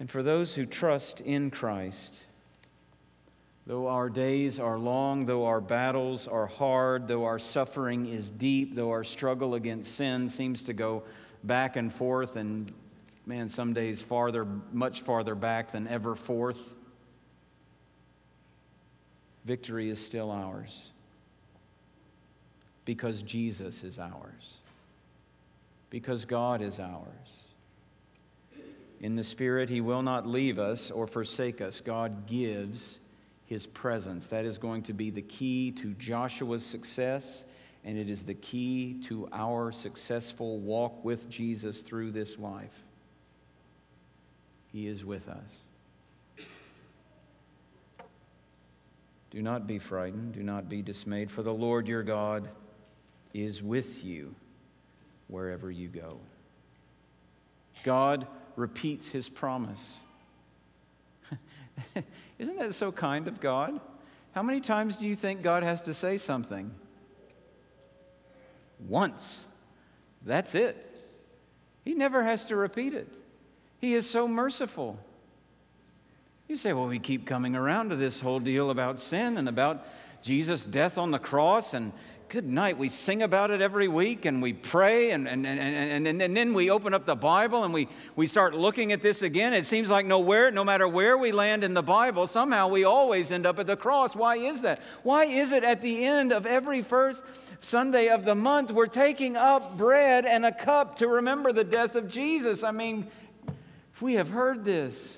And 0.00 0.10
for 0.10 0.22
those 0.22 0.54
who 0.54 0.66
trust 0.66 1.20
in 1.20 1.50
Christ, 1.50 2.20
Though 3.66 3.88
our 3.88 4.10
days 4.10 4.58
are 4.58 4.78
long, 4.78 5.24
though 5.24 5.46
our 5.46 5.60
battles 5.60 6.28
are 6.28 6.46
hard, 6.46 7.08
though 7.08 7.24
our 7.24 7.38
suffering 7.38 8.06
is 8.06 8.30
deep, 8.30 8.74
though 8.74 8.90
our 8.90 9.04
struggle 9.04 9.54
against 9.54 9.94
sin 9.94 10.28
seems 10.28 10.62
to 10.64 10.74
go 10.74 11.02
back 11.44 11.76
and 11.76 11.92
forth, 11.92 12.36
and 12.36 12.70
man, 13.24 13.48
some 13.48 13.72
days 13.72 14.02
farther, 14.02 14.46
much 14.72 15.00
farther 15.00 15.34
back 15.34 15.72
than 15.72 15.88
ever 15.88 16.14
forth, 16.14 16.74
victory 19.46 19.88
is 19.88 20.04
still 20.04 20.30
ours 20.30 20.88
because 22.84 23.22
Jesus 23.22 23.82
is 23.82 23.98
ours, 23.98 24.58
because 25.88 26.26
God 26.26 26.60
is 26.60 26.78
ours. 26.78 27.00
In 29.00 29.16
the 29.16 29.24
Spirit, 29.24 29.70
He 29.70 29.80
will 29.80 30.02
not 30.02 30.26
leave 30.26 30.58
us 30.58 30.90
or 30.90 31.06
forsake 31.06 31.62
us. 31.62 31.80
God 31.80 32.26
gives 32.26 32.98
his 33.46 33.66
presence. 33.66 34.28
That 34.28 34.44
is 34.44 34.58
going 34.58 34.82
to 34.84 34.92
be 34.92 35.10
the 35.10 35.22
key 35.22 35.70
to 35.72 35.94
Joshua's 35.94 36.64
success, 36.64 37.44
and 37.84 37.98
it 37.98 38.08
is 38.08 38.24
the 38.24 38.34
key 38.34 39.00
to 39.04 39.28
our 39.32 39.72
successful 39.72 40.58
walk 40.58 41.04
with 41.04 41.28
Jesus 41.28 41.80
through 41.80 42.12
this 42.12 42.38
life. 42.38 42.82
He 44.72 44.88
is 44.88 45.04
with 45.04 45.28
us. 45.28 46.46
Do 49.30 49.42
not 49.42 49.66
be 49.66 49.80
frightened, 49.80 50.34
do 50.34 50.42
not 50.42 50.68
be 50.68 50.80
dismayed, 50.80 51.30
for 51.30 51.42
the 51.42 51.52
Lord 51.52 51.88
your 51.88 52.04
God 52.04 52.48
is 53.32 53.62
with 53.62 54.04
you 54.04 54.34
wherever 55.26 55.70
you 55.70 55.88
go. 55.88 56.20
God 57.82 58.26
repeats 58.56 59.08
his 59.08 59.28
promise. 59.28 59.98
Isn't 62.38 62.58
that 62.58 62.74
so 62.74 62.92
kind 62.92 63.28
of 63.28 63.40
God? 63.40 63.80
How 64.32 64.42
many 64.42 64.60
times 64.60 64.98
do 64.98 65.06
you 65.06 65.16
think 65.16 65.42
God 65.42 65.62
has 65.62 65.82
to 65.82 65.94
say 65.94 66.18
something? 66.18 66.70
Once. 68.88 69.44
That's 70.24 70.54
it. 70.54 70.76
He 71.84 71.94
never 71.94 72.22
has 72.22 72.46
to 72.46 72.56
repeat 72.56 72.94
it. 72.94 73.08
He 73.78 73.94
is 73.94 74.08
so 74.08 74.26
merciful. 74.26 74.98
You 76.48 76.56
say, 76.56 76.72
well, 76.72 76.86
we 76.86 76.98
keep 76.98 77.26
coming 77.26 77.54
around 77.54 77.90
to 77.90 77.96
this 77.96 78.20
whole 78.20 78.40
deal 78.40 78.70
about 78.70 78.98
sin 78.98 79.38
and 79.38 79.48
about 79.48 79.86
Jesus' 80.22 80.64
death 80.64 80.98
on 80.98 81.10
the 81.10 81.18
cross 81.18 81.74
and 81.74 81.92
good 82.34 82.50
night. 82.50 82.76
We 82.76 82.88
sing 82.88 83.22
about 83.22 83.52
it 83.52 83.60
every 83.60 83.86
week 83.86 84.24
and 84.24 84.42
we 84.42 84.54
pray 84.54 85.12
and, 85.12 85.28
and, 85.28 85.46
and, 85.46 86.04
and, 86.04 86.20
and, 86.20 86.36
then 86.36 86.52
we 86.52 86.68
open 86.68 86.92
up 86.92 87.06
the 87.06 87.14
Bible 87.14 87.62
and 87.62 87.72
we, 87.72 87.86
we 88.16 88.26
start 88.26 88.56
looking 88.56 88.90
at 88.90 89.02
this 89.02 89.22
again. 89.22 89.54
It 89.54 89.66
seems 89.66 89.88
like 89.88 90.04
nowhere, 90.04 90.50
no 90.50 90.64
matter 90.64 90.88
where 90.88 91.16
we 91.16 91.30
land 91.30 91.62
in 91.62 91.74
the 91.74 91.82
Bible, 91.82 92.26
somehow 92.26 92.66
we 92.66 92.82
always 92.82 93.30
end 93.30 93.46
up 93.46 93.60
at 93.60 93.68
the 93.68 93.76
cross. 93.76 94.16
Why 94.16 94.34
is 94.34 94.62
that? 94.62 94.80
Why 95.04 95.26
is 95.26 95.52
it 95.52 95.62
at 95.62 95.80
the 95.80 96.04
end 96.04 96.32
of 96.32 96.44
every 96.44 96.82
first 96.82 97.22
Sunday 97.60 98.08
of 98.08 98.24
the 98.24 98.34
month 98.34 98.72
we're 98.72 98.88
taking 98.88 99.36
up 99.36 99.76
bread 99.76 100.26
and 100.26 100.44
a 100.44 100.50
cup 100.50 100.96
to 100.96 101.06
remember 101.06 101.52
the 101.52 101.62
death 101.62 101.94
of 101.94 102.08
Jesus? 102.08 102.64
I 102.64 102.72
mean, 102.72 103.06
if 103.94 104.02
we 104.02 104.14
have 104.14 104.28
heard 104.28 104.64
this. 104.64 105.16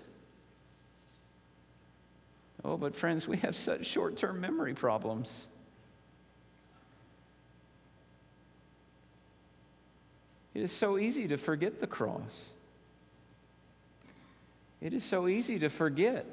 Oh, 2.63 2.77
but 2.77 2.95
friends, 2.95 3.27
we 3.27 3.39
have 3.39 3.57
such 3.57 3.87
short 3.87 4.19
term 4.19 4.39
memory 4.39 4.75
problems. 4.75 5.47
It 10.57 10.63
is 10.63 10.73
so 10.73 10.97
easy 10.97 11.29
to 11.29 11.37
forget 11.37 11.81
the 11.81 11.87
cross. 11.87 12.49
It 14.81 14.95
is 14.95 15.05
so 15.05 15.29
easy 15.29 15.59
to 15.59 15.69
forget 15.69 16.25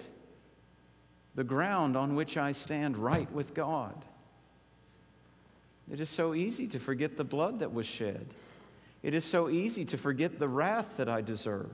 the 1.36 1.44
ground 1.44 1.98
on 1.98 2.16
which 2.16 2.38
I 2.38 2.54
stand 2.54 2.98
right 2.98 3.30
with 3.34 3.54
God. 3.54 3.94
It 5.92 6.00
is 6.00 6.10
so 6.10 6.34
easy 6.34 6.68
to 6.68 6.80
forget 6.80 7.18
the 7.18 7.26
blood 7.26 7.60
that 7.60 7.74
was 7.74 7.86
shed. 7.86 8.26
It 9.02 9.14
is 9.14 9.26
so 9.26 9.50
easy 9.50 9.84
to 9.84 9.98
forget 9.98 10.40
the 10.40 10.48
wrath 10.48 10.96
that 10.96 11.10
I 11.10 11.20
deserve. 11.20 11.74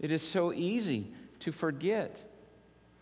It 0.00 0.10
is 0.10 0.22
so 0.22 0.50
easy 0.50 1.08
to 1.40 1.52
forget 1.52 2.22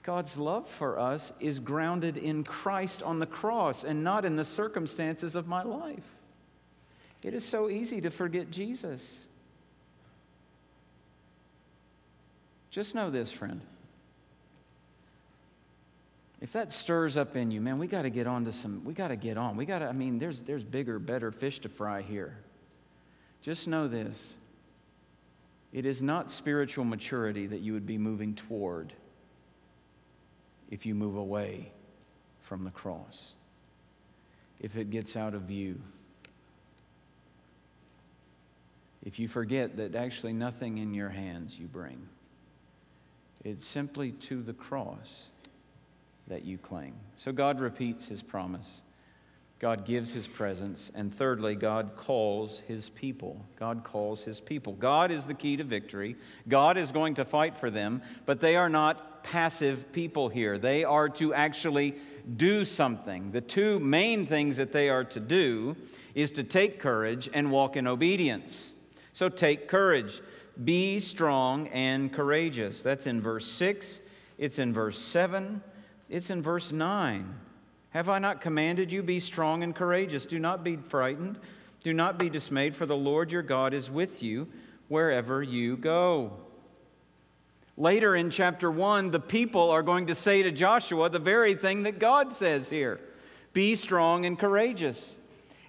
God's 0.03 0.37
love 0.37 0.69
for 0.69 0.99
us 0.99 1.33
is 1.39 1.61
grounded 1.61 2.17
in 2.17 2.43
Christ 2.43 3.05
on 3.05 3.21
the 3.21 3.27
cross 3.27 3.85
and 3.85 4.03
not 4.03 4.25
in 4.25 4.35
the 4.35 4.45
circumstances 4.45 5.37
of 5.37 5.47
my 5.47 5.63
life. 5.63 6.03
It 7.23 7.35
is 7.35 7.45
so 7.45 7.69
easy 7.69 8.01
to 8.01 8.11
forget 8.11 8.51
Jesus. 8.51 9.15
Just 12.71 12.95
know 12.95 13.11
this, 13.11 13.31
friend. 13.31 13.61
if 16.41 16.53
that 16.53 16.73
stirs 16.73 17.17
up 17.17 17.37
in 17.37 17.53
you, 17.53 17.61
man, 17.61 17.79
we 17.79 17.87
got 17.87 18.03
to 18.03 18.11
get 18.11 18.27
on 18.27 18.45
to 18.47 18.53
some, 18.53 18.85
we 18.85 18.95
got 18.95 19.09
to 19.09 19.17
get 19.17 19.37
on. 19.37 19.57
We 19.57 19.65
got 19.65 19.79
to, 19.79 19.87
I 19.87 19.93
mean, 19.93 20.19
there's, 20.19 20.41
there's 20.41 20.65
bigger, 20.65 20.99
better 20.99 21.31
fish 21.31 21.61
to 21.61 21.69
fry 21.69 22.03
here. 22.03 22.37
Just 23.43 23.69
know 23.69 23.87
this 23.87 24.35
it 25.73 25.87
is 25.87 26.03
not 26.03 26.31
spiritual 26.31 26.85
maturity 26.85 27.47
that 27.47 27.61
you 27.61 27.73
would 27.73 27.87
be 27.87 27.97
moving 27.97 28.35
toward 28.35 28.93
if 30.71 30.85
you 30.85 30.95
move 30.95 31.17
away 31.17 31.71
from 32.41 32.65
the 32.65 32.71
cross, 32.71 33.33
if 34.61 34.77
it 34.77 34.91
gets 34.91 35.17
out 35.17 35.35
of 35.35 35.43
view. 35.43 35.81
If 39.05 39.19
you 39.19 39.29
forget 39.29 39.77
that 39.77 39.95
actually 39.95 40.33
nothing 40.33 40.79
in 40.79 40.95
your 40.95 41.09
hands 41.09 41.59
you 41.59 41.67
bring, 41.67 42.09
it's 43.45 43.65
simply 43.65 44.13
to 44.13 44.43
the 44.43 44.53
cross 44.53 45.25
that 46.29 46.45
you 46.45 46.59
cling. 46.59 46.95
So 47.17 47.33
God 47.33 47.61
repeats 47.61 48.07
his 48.07 48.23
promise. 48.23 48.81
God 49.59 49.85
gives 49.85 50.13
his 50.13 50.27
presence. 50.27 50.91
And 50.95 51.15
thirdly, 51.15 51.55
God 51.55 51.93
calls 51.97 52.61
his 52.61 52.91
people. 52.91 53.45
God 53.57 53.85
calls 53.85 54.25
his 54.25 54.41
people. 54.41 54.73
God 54.75 55.11
is 55.13 55.25
the 55.25 55.35
key 55.35 55.57
to 55.57 55.65
victory. 55.65 56.17
God 56.49 56.77
is 56.77 56.91
going 56.91 57.15
to 57.15 57.25
fight 57.25 57.57
for 57.57 57.71
them, 57.71 58.03
but 58.27 58.41
they 58.41 58.57
are 58.57 58.69
not 58.69 59.23
passive 59.23 59.93
people 59.93 60.29
here. 60.29 60.59
They 60.59 60.83
are 60.83 61.09
to 61.11 61.33
actually 61.33 61.95
do 62.37 62.65
something. 62.65 63.31
The 63.31 63.41
two 63.41 63.79
main 63.79 64.27
things 64.27 64.57
that 64.57 64.73
they 64.73 64.89
are 64.89 65.05
to 65.05 65.21
do 65.21 65.77
is 66.13 66.33
to 66.33 66.43
take 66.43 66.81
courage 66.81 67.31
and 67.33 67.53
walk 67.53 67.77
in 67.77 67.87
obedience. 67.87 68.72
So 69.13 69.29
take 69.29 69.69
courage. 69.69 70.21
Be 70.63 71.01
strong 71.01 71.69
and 71.69 72.13
courageous. 72.13 72.83
That's 72.83 73.07
in 73.07 73.21
verse 73.21 73.47
6, 73.47 74.01
it's 74.39 74.59
in 74.59 74.73
verse 74.73 74.99
7, 74.99 75.63
it's 76.11 76.31
in 76.31 76.43
verse 76.43 76.73
9. 76.73 77.35
Have 77.91 78.09
I 78.09 78.19
not 78.19 78.41
commanded 78.41 78.91
you, 78.91 79.03
be 79.03 79.19
strong 79.19 79.63
and 79.63 79.75
courageous? 79.75 80.27
Do 80.27 80.39
not 80.39 80.65
be 80.65 80.77
frightened. 80.77 81.39
Do 81.83 81.93
not 81.93 82.17
be 82.17 82.31
dismayed, 82.31 82.77
for 82.77 82.87
the 82.87 82.97
Lord 82.97 83.33
your 83.33 83.43
God 83.43 83.75
is 83.75 83.91
with 83.91 84.23
you 84.23 84.47
wherever 84.89 85.43
you 85.43 85.77
go. 85.77 86.33
Later 87.77 88.15
in 88.15 88.31
chapter 88.31 88.71
1, 88.71 89.11
the 89.11 89.21
people 89.21 89.71
are 89.71 89.83
going 89.83 90.07
to 90.07 90.15
say 90.15 90.43
to 90.43 90.51
Joshua 90.51 91.09
the 91.09 91.19
very 91.19 91.55
thing 91.55 91.83
that 91.83 91.99
God 91.99 92.33
says 92.33 92.69
here 92.69 93.01
Be 93.53 93.75
strong 93.75 94.27
and 94.27 94.39
courageous. 94.39 95.15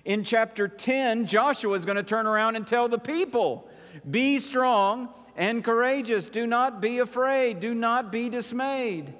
In 0.05 0.23
chapter 0.23 0.67
10, 0.67 1.27
Joshua 1.27 1.73
is 1.75 1.85
going 1.85 1.95
to 1.95 2.03
turn 2.03 2.27
around 2.27 2.55
and 2.55 2.67
tell 2.67 2.87
the 2.87 2.99
people 2.99 3.67
Be 4.09 4.39
strong 4.39 5.09
and 5.35 5.63
courageous. 5.63 6.29
Do 6.29 6.45
not 6.45 6.81
be 6.81 6.99
afraid. 6.99 7.59
Do 7.59 7.73
not 7.73 8.11
be 8.11 8.29
dismayed. 8.29 9.13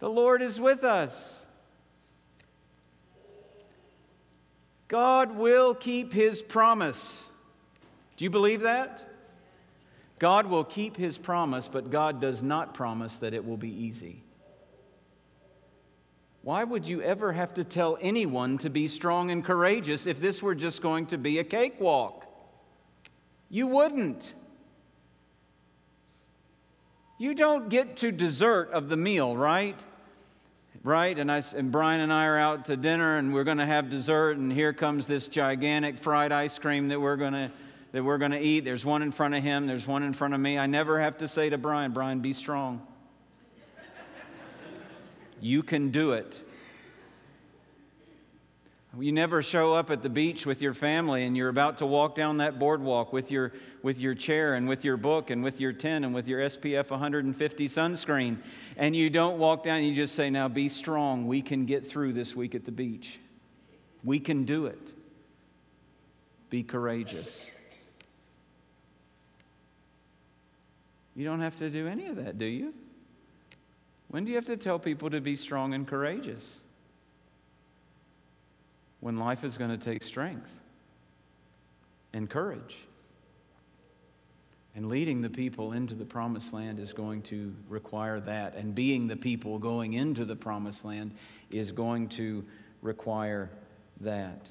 The 0.00 0.10
Lord 0.10 0.42
is 0.42 0.60
with 0.60 0.84
us. 0.84 1.38
God 4.88 5.36
will 5.36 5.74
keep 5.74 6.12
his 6.12 6.42
promise. 6.42 7.24
Do 8.16 8.24
you 8.24 8.30
believe 8.30 8.62
that? 8.62 9.00
God 10.18 10.46
will 10.46 10.64
keep 10.64 10.96
his 10.96 11.16
promise, 11.16 11.66
but 11.66 11.90
God 11.90 12.20
does 12.20 12.42
not 12.42 12.74
promise 12.74 13.16
that 13.16 13.32
it 13.32 13.44
will 13.44 13.56
be 13.56 13.70
easy. 13.70 14.22
Why 16.42 16.64
would 16.64 16.86
you 16.86 17.00
ever 17.02 17.32
have 17.32 17.54
to 17.54 17.64
tell 17.64 17.96
anyone 18.00 18.58
to 18.58 18.70
be 18.70 18.88
strong 18.88 19.30
and 19.30 19.44
courageous 19.44 20.06
if 20.06 20.20
this 20.20 20.42
were 20.42 20.56
just 20.56 20.82
going 20.82 21.06
to 21.06 21.18
be 21.18 21.38
a 21.38 21.44
cakewalk? 21.44 22.26
You 23.48 23.68
wouldn't. 23.68 24.34
You 27.18 27.34
don't 27.34 27.68
get 27.68 27.98
to 27.98 28.10
dessert 28.10 28.70
of 28.72 28.88
the 28.88 28.96
meal, 28.96 29.36
right? 29.36 29.78
right? 30.82 31.16
And, 31.16 31.30
I, 31.30 31.44
and 31.56 31.70
Brian 31.70 32.00
and 32.00 32.12
I 32.12 32.26
are 32.26 32.38
out 32.38 32.64
to 32.64 32.76
dinner 32.76 33.18
and 33.18 33.32
we're 33.32 33.44
going 33.44 33.58
to 33.58 33.66
have 33.66 33.88
dessert, 33.88 34.36
and 34.36 34.52
here 34.52 34.72
comes 34.72 35.06
this 35.06 35.28
gigantic 35.28 35.98
fried 35.98 36.32
ice 36.32 36.58
cream 36.58 36.88
that 36.88 37.00
we're 37.00 37.16
going 37.16 37.34
to 37.34 37.50
that 37.92 38.02
we're 38.02 38.18
going 38.18 38.30
to 38.30 38.40
eat. 38.40 38.64
There's 38.64 38.86
one 38.86 39.02
in 39.02 39.12
front 39.12 39.34
of 39.34 39.42
him, 39.42 39.66
there's 39.66 39.86
one 39.86 40.02
in 40.02 40.14
front 40.14 40.34
of 40.34 40.40
me. 40.40 40.58
I 40.58 40.66
never 40.66 40.98
have 40.98 41.18
to 41.18 41.28
say 41.28 41.50
to 41.50 41.58
Brian, 41.58 41.92
Brian, 41.92 42.20
be 42.20 42.32
strong. 42.32 42.86
You 45.42 45.64
can 45.64 45.90
do 45.90 46.12
it. 46.12 46.40
You 48.98 49.10
never 49.10 49.42
show 49.42 49.72
up 49.72 49.90
at 49.90 50.02
the 50.02 50.08
beach 50.08 50.46
with 50.46 50.62
your 50.62 50.74
family 50.74 51.24
and 51.24 51.36
you're 51.36 51.48
about 51.48 51.78
to 51.78 51.86
walk 51.86 52.14
down 52.14 52.36
that 52.36 52.58
boardwalk 52.58 53.12
with 53.12 53.30
your, 53.30 53.52
with 53.82 53.98
your 53.98 54.14
chair 54.14 54.54
and 54.54 54.68
with 54.68 54.84
your 54.84 54.96
book 54.96 55.30
and 55.30 55.42
with 55.42 55.60
your 55.60 55.72
tent 55.72 56.04
and 56.04 56.14
with 56.14 56.28
your 56.28 56.40
SPF 56.40 56.90
150 56.90 57.68
sunscreen. 57.68 58.36
And 58.76 58.94
you 58.94 59.10
don't 59.10 59.38
walk 59.38 59.64
down, 59.64 59.82
you 59.82 59.94
just 59.94 60.14
say, 60.14 60.30
Now 60.30 60.46
be 60.46 60.68
strong. 60.68 61.26
We 61.26 61.42
can 61.42 61.66
get 61.66 61.86
through 61.86 62.12
this 62.12 62.36
week 62.36 62.54
at 62.54 62.64
the 62.64 62.72
beach. 62.72 63.18
We 64.04 64.20
can 64.20 64.44
do 64.44 64.66
it. 64.66 64.78
Be 66.50 66.62
courageous. 66.62 67.46
You 71.16 71.24
don't 71.24 71.40
have 71.40 71.56
to 71.56 71.70
do 71.70 71.88
any 71.88 72.06
of 72.06 72.16
that, 72.16 72.38
do 72.38 72.46
you? 72.46 72.72
When 74.12 74.24
do 74.24 74.30
you 74.30 74.36
have 74.36 74.44
to 74.44 74.56
tell 74.56 74.78
people 74.78 75.10
to 75.10 75.20
be 75.20 75.34
strong 75.34 75.74
and 75.74 75.88
courageous? 75.88 76.46
when 79.02 79.16
life 79.16 79.42
is 79.42 79.58
going 79.58 79.76
to 79.76 79.84
take 79.84 80.00
strength 80.00 80.48
and 82.12 82.30
courage. 82.30 82.76
And 84.76 84.88
leading 84.88 85.22
the 85.22 85.28
people 85.28 85.72
into 85.72 85.94
the 85.94 86.04
promised 86.04 86.52
land 86.52 86.78
is 86.78 86.92
going 86.92 87.22
to 87.22 87.52
require 87.68 88.20
that. 88.20 88.54
And 88.54 88.76
being 88.76 89.08
the 89.08 89.16
people 89.16 89.58
going 89.58 89.94
into 89.94 90.24
the 90.24 90.36
promised 90.36 90.84
land 90.84 91.16
is 91.50 91.72
going 91.72 92.10
to 92.10 92.44
require 92.80 93.50
that. 94.02 94.46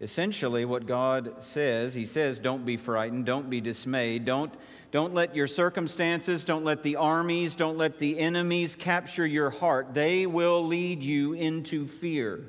Essentially, 0.00 0.64
what 0.64 0.86
God 0.86 1.44
says, 1.44 1.94
He 1.94 2.04
says, 2.04 2.40
don't 2.40 2.66
be 2.66 2.76
frightened, 2.76 3.26
don't 3.26 3.48
be 3.48 3.60
dismayed, 3.60 4.24
don't, 4.24 4.52
don't 4.92 5.14
let 5.14 5.34
your 5.34 5.46
circumstances, 5.46 6.44
don't 6.44 6.64
let 6.64 6.82
the 6.82 6.96
armies, 6.96 7.56
don't 7.56 7.78
let 7.78 7.98
the 7.98 8.18
enemies 8.18 8.76
capture 8.76 9.26
your 9.26 9.48
heart. 9.48 9.94
They 9.94 10.26
will 10.26 10.66
lead 10.66 11.02
you 11.02 11.32
into 11.32 11.86
fear. 11.86 12.44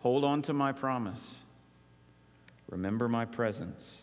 Hold 0.00 0.24
on 0.24 0.42
to 0.42 0.52
my 0.52 0.72
promise. 0.72 1.36
Remember 2.68 3.08
my 3.08 3.24
presence. 3.24 4.02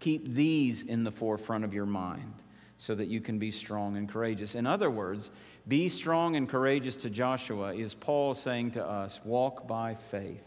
Keep 0.00 0.34
these 0.34 0.82
in 0.82 1.04
the 1.04 1.10
forefront 1.10 1.64
of 1.64 1.74
your 1.74 1.86
mind 1.86 2.32
so 2.78 2.94
that 2.94 3.08
you 3.08 3.20
can 3.20 3.38
be 3.38 3.50
strong 3.50 3.98
and 3.98 4.08
courageous. 4.08 4.54
In 4.54 4.66
other 4.66 4.90
words, 4.90 5.30
be 5.68 5.90
strong 5.90 6.36
and 6.36 6.48
courageous 6.48 6.96
to 6.96 7.10
Joshua 7.10 7.74
is 7.74 7.92
Paul 7.92 8.34
saying 8.34 8.70
to 8.72 8.84
us 8.84 9.20
walk 9.22 9.66
by 9.66 9.96
faith, 9.96 10.44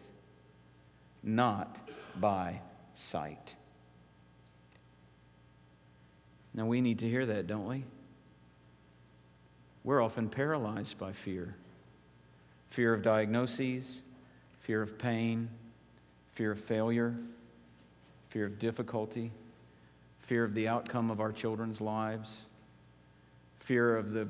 not 1.21 1.77
by 2.19 2.61
sight. 2.95 3.56
Now, 6.57 6.65
we 6.65 6.81
need 6.81 6.99
to 6.99 7.07
hear 7.07 7.23
that, 7.27 7.45
don't 7.45 7.67
we? 7.67 7.85
We're 9.83 10.01
often 10.01 10.27
paralyzed 10.27 10.97
by 10.97 11.13
fear 11.13 11.55
fear 12.71 12.93
of 12.93 13.01
diagnoses, 13.01 14.01
fear 14.59 14.81
of 14.81 14.97
pain, 14.97 15.47
fear 16.33 16.51
of 16.51 16.59
failure, 16.59 17.15
fear 18.29 18.45
of 18.45 18.59
difficulty, 18.59 19.31
fear 20.19 20.43
of 20.43 20.53
the 20.53 20.67
outcome 20.67 21.09
of 21.09 21.21
our 21.21 21.31
children's 21.31 21.79
lives, 21.79 22.45
fear 23.59 23.95
of 23.95 24.11
the 24.11 24.27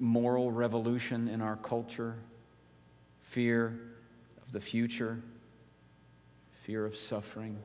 moral 0.00 0.50
revolution 0.50 1.28
in 1.28 1.40
our 1.40 1.56
culture, 1.56 2.16
fear 3.22 3.78
of 4.44 4.50
the 4.50 4.60
future, 4.60 5.18
fear 6.64 6.84
of 6.84 6.96
suffering. 6.96 7.56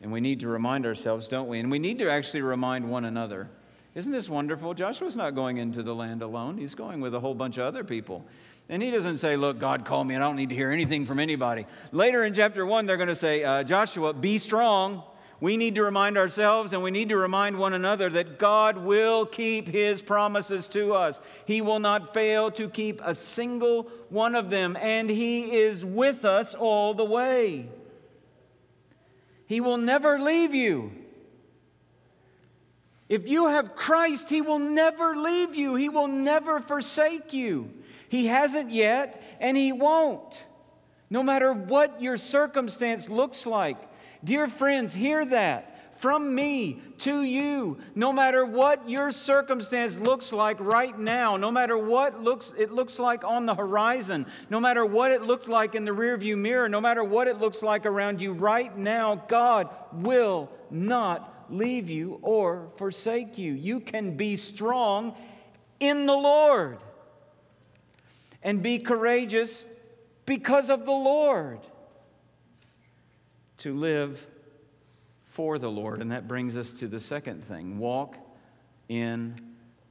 And 0.00 0.10
we 0.10 0.20
need 0.20 0.40
to 0.40 0.48
remind 0.48 0.86
ourselves, 0.86 1.28
don't 1.28 1.48
we? 1.48 1.60
And 1.60 1.70
we 1.70 1.78
need 1.78 1.98
to 1.98 2.10
actually 2.10 2.42
remind 2.42 2.88
one 2.88 3.04
another. 3.04 3.48
Isn't 3.94 4.12
this 4.12 4.28
wonderful? 4.28 4.72
Joshua's 4.72 5.16
not 5.16 5.34
going 5.34 5.58
into 5.58 5.82
the 5.82 5.94
land 5.94 6.22
alone, 6.22 6.58
he's 6.58 6.74
going 6.74 7.00
with 7.00 7.14
a 7.14 7.20
whole 7.20 7.34
bunch 7.34 7.58
of 7.58 7.64
other 7.64 7.84
people. 7.84 8.24
And 8.68 8.80
he 8.80 8.92
doesn't 8.92 9.18
say, 9.18 9.36
Look, 9.36 9.58
God 9.58 9.84
called 9.84 10.06
me 10.06 10.14
I 10.14 10.20
don't 10.20 10.36
need 10.36 10.50
to 10.50 10.54
hear 10.54 10.70
anything 10.70 11.04
from 11.04 11.18
anybody. 11.18 11.66
Later 11.90 12.24
in 12.24 12.34
chapter 12.34 12.64
one, 12.64 12.86
they're 12.86 12.96
going 12.96 13.08
to 13.08 13.16
say, 13.16 13.42
uh, 13.42 13.64
Joshua, 13.64 14.14
be 14.14 14.38
strong. 14.38 15.02
We 15.40 15.56
need 15.56 15.74
to 15.76 15.82
remind 15.82 16.18
ourselves 16.18 16.72
and 16.72 16.82
we 16.82 16.90
need 16.90 17.08
to 17.08 17.16
remind 17.16 17.58
one 17.58 17.72
another 17.72 18.10
that 18.10 18.38
God 18.38 18.76
will 18.76 19.24
keep 19.26 19.66
his 19.66 20.02
promises 20.02 20.68
to 20.68 20.92
us. 20.92 21.18
He 21.46 21.62
will 21.62 21.80
not 21.80 22.14
fail 22.14 22.50
to 22.52 22.68
keep 22.68 23.00
a 23.02 23.14
single 23.14 23.84
one 24.10 24.34
of 24.34 24.50
them, 24.50 24.76
and 24.76 25.08
he 25.08 25.56
is 25.56 25.84
with 25.84 26.24
us 26.24 26.54
all 26.54 26.94
the 26.94 27.04
way. 27.04 27.68
He 29.50 29.60
will 29.60 29.78
never 29.78 30.20
leave 30.20 30.54
you. 30.54 30.92
If 33.08 33.26
you 33.26 33.48
have 33.48 33.74
Christ, 33.74 34.30
he 34.30 34.40
will 34.40 34.60
never 34.60 35.16
leave 35.16 35.56
you, 35.56 35.74
he 35.74 35.88
will 35.88 36.06
never 36.06 36.60
forsake 36.60 37.32
you. 37.32 37.68
He 38.08 38.26
hasn't 38.26 38.70
yet, 38.70 39.20
and 39.40 39.56
He 39.56 39.72
won't. 39.72 40.44
No 41.10 41.24
matter 41.24 41.52
what 41.52 42.00
your 42.00 42.16
circumstance 42.16 43.08
looks 43.08 43.44
like. 43.44 43.76
Dear 44.22 44.46
friends, 44.46 44.94
hear 44.94 45.24
that. 45.24 45.69
From 46.00 46.34
me 46.34 46.80
to 46.98 47.22
you, 47.22 47.76
no 47.94 48.10
matter 48.10 48.46
what 48.46 48.88
your 48.88 49.10
circumstance 49.10 49.98
looks 49.98 50.32
like 50.32 50.56
right 50.58 50.98
now, 50.98 51.36
no 51.36 51.50
matter 51.50 51.76
what 51.76 52.22
looks, 52.22 52.54
it 52.56 52.72
looks 52.72 52.98
like 52.98 53.22
on 53.22 53.44
the 53.44 53.54
horizon, 53.54 54.24
no 54.48 54.58
matter 54.58 54.86
what 54.86 55.12
it 55.12 55.22
looked 55.22 55.46
like 55.46 55.74
in 55.74 55.84
the 55.84 55.90
rearview 55.90 56.38
mirror, 56.38 56.70
no 56.70 56.80
matter 56.80 57.04
what 57.04 57.28
it 57.28 57.38
looks 57.38 57.62
like 57.62 57.84
around 57.84 58.18
you 58.18 58.32
right 58.32 58.74
now, 58.78 59.14
God 59.28 59.68
will 59.92 60.50
not 60.70 61.46
leave 61.50 61.90
you 61.90 62.18
or 62.22 62.70
forsake 62.78 63.36
you. 63.36 63.52
You 63.52 63.80
can 63.80 64.16
be 64.16 64.36
strong 64.36 65.14
in 65.80 66.06
the 66.06 66.16
Lord 66.16 66.78
and 68.42 68.62
be 68.62 68.78
courageous 68.78 69.66
because 70.24 70.70
of 70.70 70.86
the 70.86 70.92
Lord. 70.92 71.60
To 73.58 73.74
live 73.74 74.26
for 75.30 75.58
the 75.58 75.70
Lord. 75.70 76.00
And 76.00 76.12
that 76.12 76.28
brings 76.28 76.56
us 76.56 76.70
to 76.72 76.88
the 76.88 77.00
second 77.00 77.44
thing 77.44 77.78
walk 77.78 78.16
in 78.88 79.34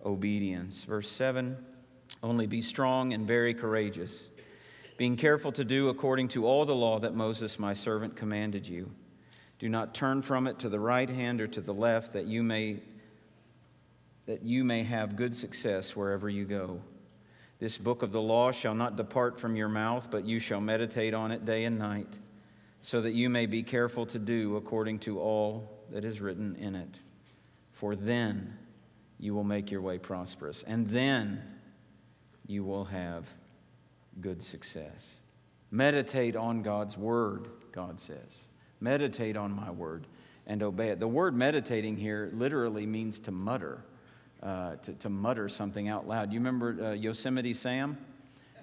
obedience. 0.05 0.83
Verse 0.83 1.09
7 1.09 1.57
Only 2.21 2.45
be 2.45 2.61
strong 2.61 3.13
and 3.13 3.25
very 3.25 3.53
courageous, 3.53 4.21
being 4.97 5.15
careful 5.17 5.51
to 5.53 5.63
do 5.63 5.89
according 5.89 6.27
to 6.29 6.45
all 6.45 6.65
the 6.65 6.75
law 6.75 6.99
that 6.99 7.15
Moses, 7.15 7.57
my 7.57 7.73
servant, 7.73 8.15
commanded 8.15 8.67
you. 8.67 8.91
Do 9.57 9.67
not 9.67 9.93
turn 9.93 10.21
from 10.21 10.47
it 10.47 10.59
to 10.59 10.69
the 10.69 10.79
right 10.79 11.09
hand 11.09 11.41
or 11.41 11.47
to 11.47 11.61
the 11.61 11.73
left, 11.73 12.13
that 12.13 12.25
you 12.25 12.43
may, 12.43 12.77
that 14.25 14.41
you 14.43 14.63
may 14.63 14.83
have 14.83 15.15
good 15.15 15.35
success 15.35 15.95
wherever 15.95 16.29
you 16.29 16.45
go. 16.45 16.79
This 17.59 17.77
book 17.77 18.03
of 18.03 18.13
the 18.13 18.21
law 18.21 18.53
shall 18.53 18.73
not 18.73 18.95
depart 18.95 19.37
from 19.37 19.57
your 19.57 19.67
mouth, 19.67 20.07
but 20.09 20.25
you 20.25 20.39
shall 20.39 20.61
meditate 20.61 21.13
on 21.13 21.31
it 21.31 21.43
day 21.43 21.65
and 21.65 21.77
night, 21.77 22.07
so 22.81 23.01
that 23.01 23.13
you 23.13 23.29
may 23.29 23.45
be 23.45 23.63
careful 23.63 24.05
to 24.07 24.19
do 24.19 24.55
according 24.55 24.99
to 24.99 25.19
all 25.19 25.79
that 25.91 26.05
is 26.05 26.21
written 26.21 26.55
in 26.55 26.75
it. 26.75 26.99
For 27.73 27.95
then 27.95 28.57
you 29.19 29.33
will 29.33 29.43
make 29.43 29.71
your 29.71 29.81
way 29.81 29.97
prosperous, 29.97 30.63
and 30.63 30.87
then 30.89 31.41
you 32.47 32.63
will 32.63 32.85
have 32.85 33.25
good 34.21 34.41
success. 34.43 35.15
Meditate 35.71 36.35
on 36.35 36.61
God's 36.61 36.97
word, 36.97 37.47
God 37.71 37.99
says. 37.99 38.47
Meditate 38.81 39.37
on 39.37 39.51
my 39.51 39.71
word 39.71 40.07
and 40.47 40.63
obey 40.63 40.89
it. 40.89 40.99
The 40.99 41.07
word 41.07 41.35
meditating 41.35 41.97
here 41.97 42.31
literally 42.33 42.85
means 42.85 43.19
to 43.21 43.31
mutter 43.31 43.83
uh, 44.41 44.75
to, 44.77 44.93
to 44.93 45.09
mutter 45.09 45.49
something 45.49 45.89
out 45.89 46.07
loud. 46.07 46.31
You 46.31 46.39
remember 46.39 46.77
uh, 46.81 46.91
Yosemite 46.93 47.53
Sam, 47.53 47.97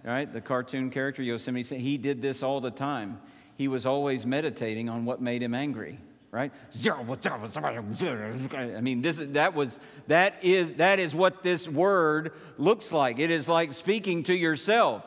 right? 0.04 0.30
The 0.30 0.40
cartoon 0.40 0.90
character, 0.90 1.22
Yosemite 1.22 1.64
Sam. 1.64 1.78
He 1.78 1.98
did 1.98 2.22
this 2.22 2.42
all 2.42 2.60
the 2.60 2.70
time. 2.70 3.20
He 3.56 3.68
was 3.68 3.86
always 3.86 4.26
meditating 4.26 4.88
on 4.88 5.04
what 5.04 5.20
made 5.20 5.42
him 5.42 5.54
angry, 5.54 5.98
right? 6.30 6.52
I 6.84 8.80
mean, 8.80 9.02
this, 9.02 9.16
that, 9.18 9.54
was, 9.54 9.80
that, 10.08 10.44
is, 10.44 10.74
that 10.74 10.98
is 10.98 11.14
what 11.14 11.42
this 11.42 11.68
word 11.68 12.32
looks 12.58 12.92
like. 12.92 13.18
It 13.18 13.30
is 13.30 13.48
like 13.48 13.72
speaking 13.72 14.24
to 14.24 14.34
yourself. 14.34 15.02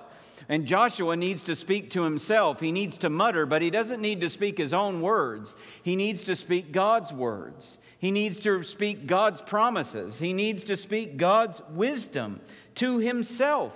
And 0.48 0.66
Joshua 0.66 1.16
needs 1.16 1.44
to 1.44 1.56
speak 1.56 1.92
to 1.92 2.04
himself. 2.04 2.60
He 2.60 2.72
needs 2.72 2.98
to 3.00 3.10
mutter, 3.10 3.46
but 3.46 3.62
he 3.62 3.70
doesn't 3.70 4.02
need 4.02 4.22
to 4.22 4.30
speak 4.30 4.58
his 4.58 4.74
own 4.74 5.02
words. 5.02 5.54
He 5.84 5.96
needs 5.96 6.24
to 6.24 6.36
speak 6.36 6.72
God's 6.72 7.14
words. 7.14 7.78
He 8.00 8.10
needs 8.10 8.40
to 8.40 8.64
speak 8.64 9.06
God's 9.06 9.42
promises. 9.42 10.18
He 10.20 10.34
needs 10.34 10.64
to 10.64 10.78
speak 10.78 11.18
God's 11.18 11.62
wisdom 11.70 12.40
to 12.76 12.98
himself. 12.98 13.74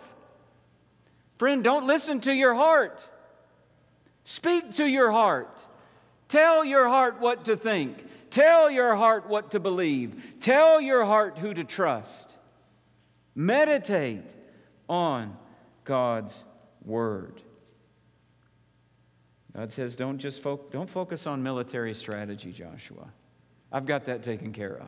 Friend, 1.38 1.64
don't 1.64 1.86
listen 1.86 2.22
to 2.22 2.34
your 2.34 2.56
heart. 2.56 3.06
Speak 4.24 4.76
to 4.76 4.86
your 4.86 5.12
heart. 5.12 5.58
Tell 6.28 6.64
your 6.64 6.88
heart 6.88 7.20
what 7.20 7.46
to 7.46 7.56
think. 7.56 8.04
Tell 8.30 8.72
your 8.72 8.96
heart 8.96 9.28
what 9.28 9.52
to 9.52 9.60
believe. 9.60 10.40
Tell 10.40 10.82
your 10.82 11.06
heart 11.06 11.38
who 11.38 11.54
to 11.54 11.64
trust. 11.64 12.36
Meditate 13.36 14.24
on 14.90 15.38
God's 15.84 16.44
word. 16.84 17.42
God 19.56 19.72
says, 19.72 19.96
don't 19.96 20.18
just 20.18 20.42
fo- 20.42 20.62
don't 20.72 20.90
focus 20.90 21.28
on 21.28 21.44
military 21.44 21.94
strategy, 21.94 22.52
Joshua. 22.52 23.08
I've 23.72 23.86
got 23.86 24.06
that 24.06 24.24
taken 24.24 24.52
care 24.52 24.78
of. 24.78 24.88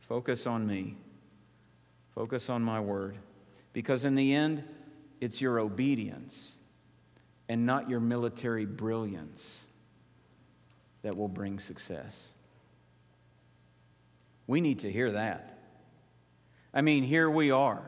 Focus 0.00 0.46
on 0.46 0.66
me. 0.66 0.96
Focus 2.14 2.50
on 2.50 2.62
my 2.62 2.80
word. 2.80 3.16
Because 3.72 4.04
in 4.04 4.16
the 4.16 4.34
end, 4.34 4.64
it's 5.20 5.40
your 5.40 5.60
obedience 5.60 6.52
and 7.50 7.66
not 7.66 7.90
your 7.90 7.98
military 7.98 8.64
brilliance 8.64 9.58
that 11.02 11.16
will 11.16 11.26
bring 11.26 11.58
success. 11.58 12.28
We 14.46 14.60
need 14.60 14.78
to 14.80 14.92
hear 14.92 15.10
that. 15.10 15.58
I 16.72 16.82
mean, 16.82 17.02
here 17.02 17.28
we 17.28 17.50
are 17.50 17.82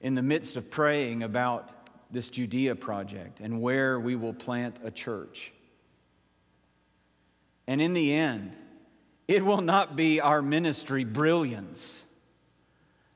in 0.00 0.16
the 0.16 0.22
midst 0.22 0.56
of 0.56 0.72
praying 0.72 1.22
about 1.22 1.70
this 2.10 2.30
Judea 2.30 2.74
project 2.74 3.38
and 3.38 3.62
where 3.62 4.00
we 4.00 4.16
will 4.16 4.34
plant 4.34 4.78
a 4.82 4.90
church. 4.90 5.52
And 7.68 7.80
in 7.80 7.94
the 7.94 8.12
end, 8.12 8.56
it 9.28 9.44
will 9.44 9.60
not 9.60 9.94
be 9.94 10.20
our 10.20 10.42
ministry 10.42 11.04
brilliance 11.04 12.02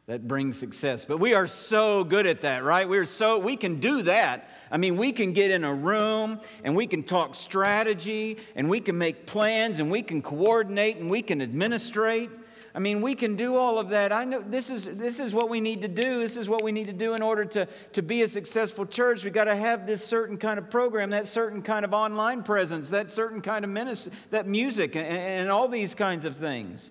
that 0.07 0.29
brings 0.29 0.59
success. 0.59 1.07
But 1.07 1.19
we 1.19 1.33
are 1.33 1.47
so 1.47 2.05
good 2.05 2.27
at 2.27 2.43
that, 2.43 2.63
right? 2.63 2.87
We're 2.87 3.07
so 3.07 3.39
we 3.39 3.57
can 3.57 3.81
do 3.81 4.03
that. 4.03 4.51
I 4.71 4.77
mean, 4.77 4.97
we 4.97 5.13
can 5.13 5.33
get 5.33 5.51
in 5.51 5.65
a 5.65 5.73
room 5.73 6.41
and 6.63 6.77
we 6.77 6.87
can 6.87 7.05
talk 7.05 7.35
strategy 7.35 8.37
and 8.55 8.69
we 8.69 8.81
can 8.81 8.99
make 8.99 9.27
plans 9.27 9.81
and 9.81 9.91
we 9.91 10.03
can 10.03 10.21
coordinate 10.21 10.99
and 10.99 11.09
we 11.09 11.23
can 11.23 11.41
administrate. 11.41 12.31
I 12.75 12.81
mean, 12.81 13.01
we 13.01 13.15
can 13.15 13.37
do 13.37 13.57
all 13.57 13.79
of 13.79 13.91
that. 13.91 14.13
I 14.13 14.25
know 14.25 14.43
this 14.43 14.69
is, 14.69 14.85
this 14.85 15.21
is 15.21 15.33
what 15.33 15.49
we 15.49 15.61
need 15.61 15.81
to 15.83 15.89
do. 15.89 16.19
This 16.19 16.37
is 16.37 16.49
what 16.49 16.63
we 16.63 16.73
need 16.73 16.89
to 16.89 16.93
do 16.93 17.15
in 17.15 17.23
order 17.23 17.45
to, 17.47 17.69
to 17.93 18.03
be 18.03 18.23
a 18.23 18.29
successful 18.29 18.85
church. 18.85 19.25
We've 19.25 19.33
got 19.33 19.45
to 19.45 19.57
have 19.57 19.87
this 19.87 20.05
certain 20.05 20.37
kind 20.37 20.59
of 20.59 20.69
program, 20.69 21.11
that 21.11 21.29
certain 21.29 21.63
kind 21.63 21.85
of 21.85 21.95
online 21.95 22.43
presence, 22.43 22.91
that 22.91 23.13
certain 23.13 23.41
kind 23.41 23.65
of 23.65 23.71
ministry, 23.71 24.13
that 24.31 24.47
music, 24.49 24.97
and, 24.97 25.07
and 25.07 25.51
all 25.51 25.69
these 25.69 25.95
kinds 25.95 26.25
of 26.25 26.37
things. 26.37 26.91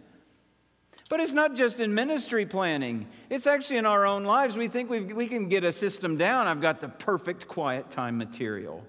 But 1.14 1.20
it's 1.20 1.32
not 1.32 1.54
just 1.54 1.80
in 1.80 1.94
ministry 1.94 2.48
planning, 2.48 3.06
it's 3.30 3.46
actually 3.46 3.78
in 3.78 3.86
our 3.86 4.04
own 4.04 4.24
lives. 4.24 4.58
We 4.58 4.68
think 4.68 4.90
we 4.90 5.02
we 5.02 5.28
can 5.28 5.48
get 5.48 5.64
a 5.64 5.72
system 5.72 6.18
down. 6.18 6.48
I've 6.48 6.60
got 6.60 6.82
the 6.82 6.88
perfect 6.90 7.48
quiet 7.48 7.92
time 7.92 8.18
material 8.18 8.84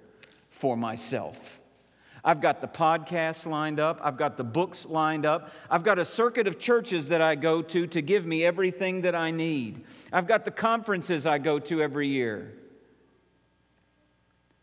for 0.48 0.74
myself. 0.74 1.60
I've 2.24 2.40
got 2.40 2.62
the 2.62 2.66
podcasts 2.66 3.44
lined 3.44 3.78
up. 3.78 4.00
I've 4.02 4.16
got 4.16 4.38
the 4.38 4.42
books 4.42 4.86
lined 4.86 5.26
up. 5.26 5.52
I've 5.68 5.84
got 5.84 5.98
a 5.98 6.04
circuit 6.06 6.46
of 6.46 6.58
churches 6.58 7.08
that 7.08 7.20
I 7.20 7.34
go 7.34 7.60
to 7.60 7.86
to 7.88 8.00
give 8.00 8.24
me 8.24 8.42
everything 8.42 9.02
that 9.02 9.14
I 9.14 9.30
need. 9.30 9.84
I've 10.10 10.26
got 10.26 10.46
the 10.46 10.50
conferences 10.50 11.26
I 11.26 11.36
go 11.36 11.58
to 11.58 11.82
every 11.82 12.08
year. 12.08 12.54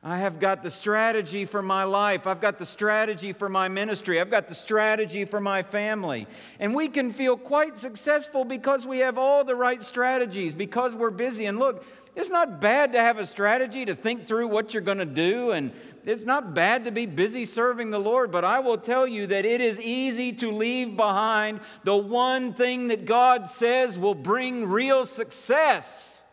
I 0.04 0.18
have 0.18 0.40
got 0.40 0.64
the 0.64 0.72
strategy 0.72 1.46
for 1.46 1.62
my 1.62 1.84
life. 1.84 2.26
I've 2.26 2.42
got 2.42 2.58
the 2.58 2.66
strategy 2.66 3.34
for 3.34 3.50
my 3.50 3.68
ministry. 3.68 4.20
I've 4.20 4.32
got 4.32 4.48
the 4.48 4.56
strategy 4.56 5.26
for 5.26 5.40
my 5.40 5.62
family. 5.62 6.28
And 6.60 6.74
we 6.74 6.88
can 6.88 7.14
feel 7.14 7.38
quite 7.38 7.78
successful 7.78 8.44
because 8.44 8.88
we 8.88 9.00
have 9.00 9.20
all 9.20 9.44
the 9.44 9.56
right 9.56 9.82
strategies, 9.82 10.56
because 10.56 10.96
we're 10.96 11.12
busy. 11.12 11.46
And 11.46 11.60
look, 11.60 11.86
it's 12.16 12.32
not 12.32 12.60
bad 12.60 12.94
to 12.94 13.00
have 13.00 13.20
a 13.20 13.28
strategy 13.28 13.86
to 13.86 13.94
think 13.94 14.26
through 14.26 14.48
what 14.48 14.74
you're 14.74 14.82
going 14.82 14.98
to 14.98 15.06
do 15.06 15.52
and 15.52 15.72
it's 16.04 16.26
not 16.26 16.56
bad 16.56 16.86
to 16.86 16.92
be 16.92 17.06
busy 17.06 17.46
serving 17.46 17.92
the 17.92 18.00
Lord, 18.00 18.32
but 18.32 18.44
I 18.44 18.60
will 18.60 18.80
tell 18.80 19.06
you 19.06 19.28
that 19.28 19.46
it 19.46 19.62
is 19.62 19.80
easy 19.80 20.34
to 20.34 20.52
leave 20.52 20.96
behind 20.96 21.60
the 21.84 21.96
one 21.96 22.54
thing 22.54 22.88
that 22.88 23.06
God 23.06 23.48
says 23.48 24.00
will 24.00 24.16
bring 24.16 24.68
real 24.68 25.06
success 25.06 26.24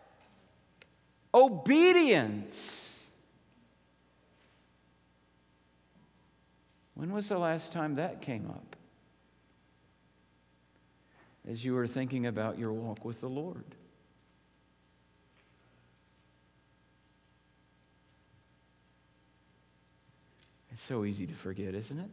obedience. 1.35 2.88
When 6.99 7.13
was 7.13 7.29
the 7.29 7.39
last 7.39 7.71
time 7.71 7.95
that 7.95 8.21
came 8.21 8.51
up? 8.51 8.75
As 11.49 11.65
you 11.65 11.75
were 11.75 11.87
thinking 11.87 12.27
about 12.27 12.59
your 12.59 12.73
walk 12.73 13.05
with 13.05 13.21
the 13.21 13.29
Lord. 13.29 13.65
It's 20.73 20.83
so 20.83 21.05
easy 21.05 21.25
to 21.29 21.35
forget, 21.35 21.73
isn't 21.73 22.01
it? 22.01 22.11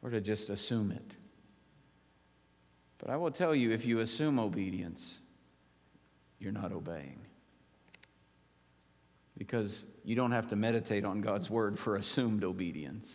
Or 0.00 0.08
to 0.08 0.22
just 0.22 0.48
assume 0.48 0.90
it. 0.90 1.16
But 2.96 3.10
I 3.10 3.16
will 3.18 3.30
tell 3.30 3.54
you 3.54 3.72
if 3.72 3.84
you 3.84 4.00
assume 4.00 4.38
obedience, 4.38 5.18
you're 6.38 6.50
not 6.50 6.72
obeying. 6.72 7.18
Because 9.38 9.84
you 10.04 10.16
don't 10.16 10.32
have 10.32 10.48
to 10.48 10.56
meditate 10.56 11.04
on 11.04 11.20
God's 11.20 11.48
word 11.48 11.78
for 11.78 11.96
assumed 11.96 12.44
obedience. 12.44 13.10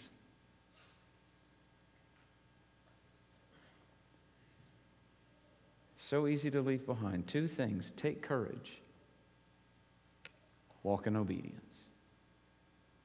So 5.97 6.27
easy 6.27 6.49
to 6.51 6.61
leave 6.61 6.85
behind. 6.85 7.27
Two 7.27 7.47
things 7.47 7.91
take 7.95 8.21
courage 8.21 8.79
walk 10.83 11.07
in 11.07 11.15
obedience. 11.15 11.75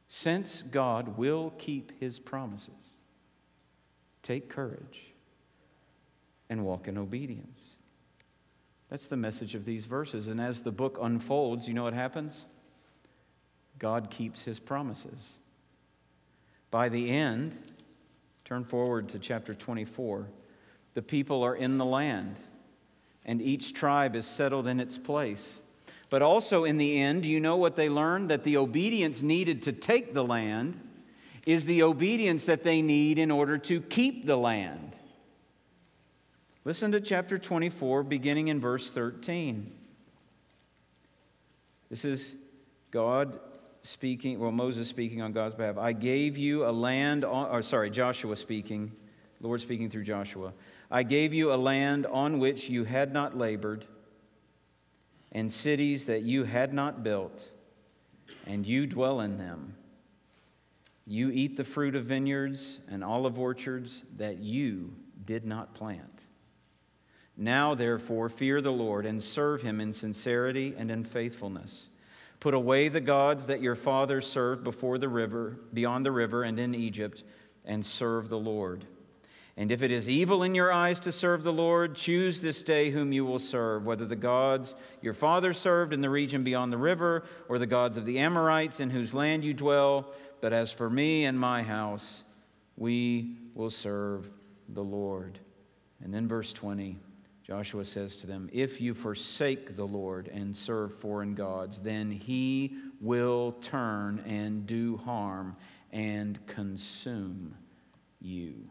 Since 0.09 0.63
God 0.63 1.17
will 1.17 1.53
keep 1.59 1.93
his 2.01 2.19
promises, 2.19 2.75
take 4.23 4.49
courage 4.49 5.13
and 6.51 6.65
walk 6.65 6.89
in 6.89 6.99
obedience. 6.99 7.77
That's 8.91 9.07
the 9.07 9.17
message 9.17 9.55
of 9.55 9.65
these 9.65 9.85
verses. 9.85 10.29
And 10.29 10.41
as 10.41 10.63
the 10.63 10.73
book 10.73 10.99
unfolds, 11.01 11.69
you 11.69 11.75
know 11.75 11.85
what 11.85 11.95
happens? 11.95 12.47
God 13.79 14.11
keeps 14.11 14.45
his 14.45 14.59
promises. 14.59 15.31
By 16.71 16.89
the 16.89 17.11
end, 17.11 17.57
turn 18.45 18.65
forward 18.65 19.09
to 19.11 19.19
chapter 19.19 19.55
24, 19.55 20.27
the 20.95 21.03
people 21.03 21.43
are 21.43 21.55
in 21.55 21.79
the 21.79 21.85
land, 21.85 22.37
and 23.25 23.41
each 23.41 23.73
tribe 23.73 24.17
is 24.17 24.27
settled 24.27 24.67
in 24.67 24.81
its 24.81 24.99
place. 24.99 25.59
But 26.11 26.23
also 26.23 26.65
in 26.65 26.79
the 26.79 26.99
end, 26.99 27.25
you 27.25 27.41
know 27.41 27.57
what 27.57 27.77
they 27.77 27.89
learned? 27.89 28.31
That 28.31 28.45
the 28.45 28.57
obedience 28.57 29.23
needed 29.23 29.63
to 29.65 29.73
take 29.73 30.15
the 30.15 30.25
land 30.25 30.81
is 31.47 31.67
the 31.67 31.83
obedience 31.83 32.45
that 32.45 32.65
they 32.65 32.83
need 32.83 33.19
in 33.19 33.31
order 33.31 33.59
to 33.59 33.81
keep 33.81 34.27
the 34.27 34.37
land. 34.37 34.97
Listen 36.65 36.93
to 36.93 37.01
chapter 37.01 37.39
24, 37.39 38.03
beginning 38.03 38.49
in 38.49 38.61
verse 38.61 38.91
13. 38.91 39.73
This 41.91 42.05
is 42.05 42.35
God 42.91 43.39
speaking, 43.89 44.39
well, 44.39 44.53
Moses 44.53 44.87
speaking 44.89 45.23
on 45.23 45.33
God's 45.33 45.55
behalf. 45.55 45.79
I 45.79 45.93
gave 45.93 46.37
you 46.37 46.67
a 46.67 46.71
land, 46.71 47.25
on, 47.25 47.51
or 47.51 47.63
sorry, 47.63 47.91
Joshua 47.91 48.37
speaking, 48.37 48.93
Lord 49.41 49.61
speaking 49.61 49.89
through 49.89 50.05
Joshua. 50.05 50.53
I 50.91 51.03
gave 51.03 51.33
you 51.33 51.53
a 51.53 51.57
land 51.57 52.07
on 52.07 52.39
which 52.39 52.69
you 52.69 52.85
had 52.85 53.13
not 53.13 53.37
labored, 53.37 53.87
and 55.33 55.51
cities 55.51 56.05
that 56.07 56.23
you 56.23 56.45
had 56.45 56.73
not 56.75 57.03
built, 57.03 57.49
and 58.47 58.67
you 58.67 58.87
dwell 58.87 59.21
in 59.21 59.39
them. 59.39 59.75
You 61.07 61.31
eat 61.31 61.57
the 61.57 61.65
fruit 61.65 61.97
of 61.97 62.05
vineyards 62.05 62.81
and 62.91 63.03
olive 63.03 63.39
orchards 63.39 64.03
that 64.19 64.39
you 64.39 64.95
did 65.25 65.47
not 65.47 65.73
plant. 65.75 66.25
Now, 67.37 67.75
therefore, 67.75 68.29
fear 68.29 68.61
the 68.61 68.73
Lord 68.73 69.07
and 69.07 69.23
serve 69.23 69.63
him 69.63 69.81
in 69.81 69.95
sincerity 69.95 70.75
and 70.77 70.91
in 70.91 71.05
faithfulness. 71.05 71.88
Put 72.41 72.55
away 72.55 72.89
the 72.89 73.01
gods 73.01 73.47
that 73.47 73.61
your 73.61 73.75
fathers 73.75 74.27
served 74.27 74.63
before 74.63 74.99
the 74.99 75.09
river, 75.09 75.59
beyond 75.73 76.07
the 76.07 76.13
river 76.13 76.45
and 76.45 76.59
in 76.59 76.75
Egypt, 76.75 77.25
and 77.65 77.85
serve 77.85 78.29
the 78.29 78.39
Lord. 78.39 78.85
And 79.57 79.73
if 79.73 79.83
it 79.83 79.91
is 79.91 80.09
evil 80.09 80.45
in 80.45 80.55
your 80.55 80.73
eyes 80.73 81.01
to 81.01 81.11
serve 81.11 81.43
the 81.43 81.53
Lord, 81.53 81.97
choose 81.97 82.41
this 82.41 82.63
day 82.63 82.91
whom 82.91 83.11
you 83.11 83.25
will 83.25 83.41
serve, 83.41 83.85
whether 83.85 84.07
the 84.07 84.15
gods 84.15 84.77
your 85.03 85.15
fathers 85.15 85.59
served 85.59 85.93
in 85.93 86.01
the 86.01 86.09
region 86.09 86.45
beyond 86.45 86.73
the 86.73 86.79
river, 86.79 87.25
or 87.49 87.59
the 87.59 87.67
gods 87.67 87.97
of 87.97 88.07
the 88.07 88.21
Amorites 88.21 88.79
in 88.79 88.89
whose 88.89 89.13
land 89.13 89.43
you 89.43 89.53
dwell. 89.53 90.15
But 90.41 90.53
as 90.53 90.71
for 90.71 90.89
me 90.89 91.25
and 91.25 91.39
my 91.39 91.65
house, 91.65 92.23
we 92.77 93.37
will 93.55 93.71
serve 93.71 94.31
the 94.69 94.85
Lord. 94.85 95.41
And 96.05 96.15
then 96.15 96.29
verse 96.29 96.53
20. 96.53 96.97
Joshua 97.49 97.83
says 97.83 98.19
to 98.19 98.27
them, 98.27 98.51
If 98.53 98.79
you 98.79 98.93
forsake 98.93 99.75
the 99.75 99.87
Lord 99.87 100.29
and 100.29 100.55
serve 100.55 100.95
foreign 100.95 101.35
gods, 101.35 101.81
then 101.81 102.11
he 102.11 102.77
will 103.01 103.53
turn 103.63 104.23
and 104.27 104.67
do 104.67 104.99
harm 104.99 105.57
and 105.91 106.39
consume 106.47 107.55
you. 108.21 108.69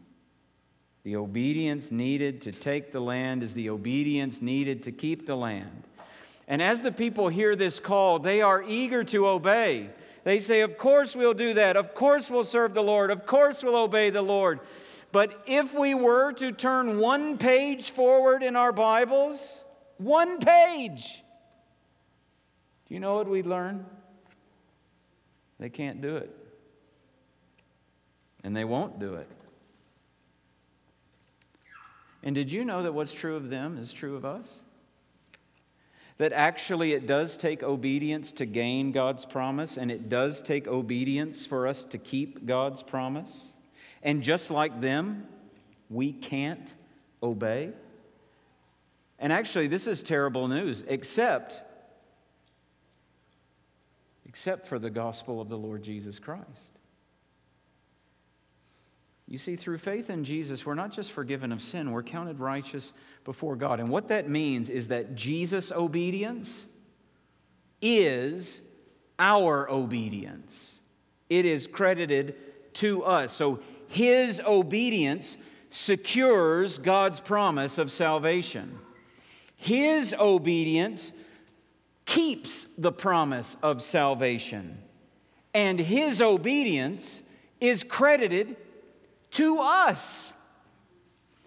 The 1.02 1.16
obedience 1.16 1.90
needed 1.90 2.42
to 2.42 2.52
take 2.52 2.92
the 2.92 3.00
land 3.00 3.42
is 3.42 3.52
the 3.52 3.70
obedience 3.70 4.40
needed 4.40 4.84
to 4.84 4.92
keep 4.92 5.26
the 5.26 5.36
land. 5.36 5.82
And 6.46 6.62
as 6.62 6.80
the 6.80 6.92
people 6.92 7.28
hear 7.28 7.56
this 7.56 7.80
call, 7.80 8.20
they 8.20 8.42
are 8.42 8.62
eager 8.62 9.02
to 9.04 9.26
obey. 9.26 9.90
They 10.22 10.38
say, 10.38 10.60
Of 10.60 10.78
course 10.78 11.16
we'll 11.16 11.34
do 11.34 11.54
that. 11.54 11.76
Of 11.76 11.94
course 11.94 12.30
we'll 12.30 12.44
serve 12.44 12.74
the 12.74 12.82
Lord. 12.82 13.10
Of 13.10 13.26
course 13.26 13.64
we'll 13.64 13.76
obey 13.76 14.10
the 14.10 14.22
Lord. 14.22 14.60
But 15.10 15.42
if 15.46 15.74
we 15.74 15.94
were 15.94 16.32
to 16.34 16.52
turn 16.52 16.98
one 16.98 17.38
page 17.38 17.90
forward 17.92 18.42
in 18.42 18.56
our 18.56 18.72
Bibles, 18.72 19.60
one 19.96 20.38
page, 20.38 21.22
do 22.86 22.94
you 22.94 23.00
know 23.00 23.14
what 23.14 23.28
we'd 23.28 23.46
learn? 23.46 23.86
They 25.58 25.70
can't 25.70 26.00
do 26.00 26.16
it. 26.16 26.34
And 28.44 28.56
they 28.56 28.64
won't 28.64 28.98
do 28.98 29.14
it. 29.14 29.28
And 32.22 32.34
did 32.34 32.52
you 32.52 32.64
know 32.64 32.82
that 32.82 32.92
what's 32.92 33.14
true 33.14 33.36
of 33.36 33.48
them 33.48 33.78
is 33.78 33.92
true 33.92 34.16
of 34.16 34.24
us? 34.24 34.52
That 36.18 36.32
actually 36.32 36.92
it 36.92 37.06
does 37.06 37.36
take 37.36 37.62
obedience 37.62 38.32
to 38.32 38.46
gain 38.46 38.92
God's 38.92 39.24
promise, 39.24 39.76
and 39.76 39.90
it 39.90 40.08
does 40.08 40.42
take 40.42 40.66
obedience 40.66 41.46
for 41.46 41.66
us 41.66 41.84
to 41.84 41.98
keep 41.98 42.44
God's 42.44 42.82
promise? 42.82 43.52
And 44.02 44.22
just 44.22 44.50
like 44.50 44.80
them, 44.80 45.26
we 45.90 46.12
can't 46.12 46.72
obey. 47.22 47.72
And 49.18 49.32
actually, 49.32 49.66
this 49.66 49.86
is 49.86 50.02
terrible 50.02 50.46
news, 50.46 50.84
except, 50.86 51.60
except 54.26 54.66
for 54.66 54.78
the 54.78 54.90
gospel 54.90 55.40
of 55.40 55.48
the 55.48 55.58
Lord 55.58 55.82
Jesus 55.82 56.18
Christ. 56.18 56.46
You 59.26 59.36
see, 59.36 59.56
through 59.56 59.78
faith 59.78 60.08
in 60.08 60.24
Jesus, 60.24 60.64
we're 60.64 60.74
not 60.74 60.90
just 60.90 61.12
forgiven 61.12 61.52
of 61.52 61.62
sin, 61.62 61.90
we're 61.90 62.02
counted 62.02 62.40
righteous 62.40 62.92
before 63.24 63.56
God. 63.56 63.78
And 63.78 63.90
what 63.90 64.08
that 64.08 64.28
means 64.28 64.70
is 64.70 64.88
that 64.88 65.16
Jesus' 65.16 65.70
obedience 65.70 66.66
is 67.82 68.62
our 69.18 69.70
obedience, 69.70 70.70
it 71.28 71.44
is 71.44 71.66
credited 71.66 72.36
to 72.74 73.04
us. 73.04 73.32
So 73.32 73.60
his 73.88 74.40
obedience 74.40 75.36
secures 75.70 76.78
God's 76.78 77.20
promise 77.20 77.78
of 77.78 77.90
salvation. 77.90 78.78
His 79.56 80.14
obedience 80.18 81.12
keeps 82.04 82.66
the 82.78 82.92
promise 82.92 83.56
of 83.62 83.82
salvation. 83.82 84.78
And 85.52 85.80
his 85.80 86.22
obedience 86.22 87.22
is 87.60 87.82
credited 87.84 88.56
to 89.32 89.58
us. 89.58 90.32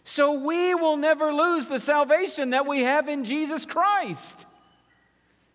So 0.04 0.34
we 0.34 0.76
will 0.76 0.98
never 0.98 1.34
lose 1.34 1.68
the 1.68 1.80
salvation 1.80 2.50
that 2.50 2.68
we 2.68 2.82
have 2.82 3.08
in 3.08 3.24
Jesus 3.24 3.66
Christ. 3.66 4.46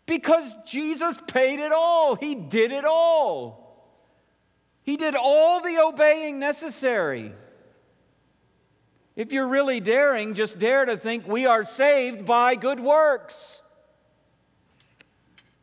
Because 0.07 0.55
Jesus 0.64 1.16
paid 1.26 1.59
it 1.59 1.72
all, 1.72 2.14
He 2.14 2.34
did 2.34 2.72
it 2.72 2.84
all. 2.84 3.66
He 4.87 4.97
did 4.97 5.16
all 5.16 5.61
the 5.61 5.80
obeying 5.80 6.39
necessary. 6.39 7.32
If 9.16 9.32
you're 9.32 9.49
really 9.49 9.80
daring, 9.80 10.34
just 10.34 10.61
dare 10.61 10.84
to 10.84 10.97
think 10.97 11.26
we 11.26 11.45
are 11.45 11.64
saved 11.64 12.24
by 12.24 12.55
good 12.55 12.78
works, 12.78 13.62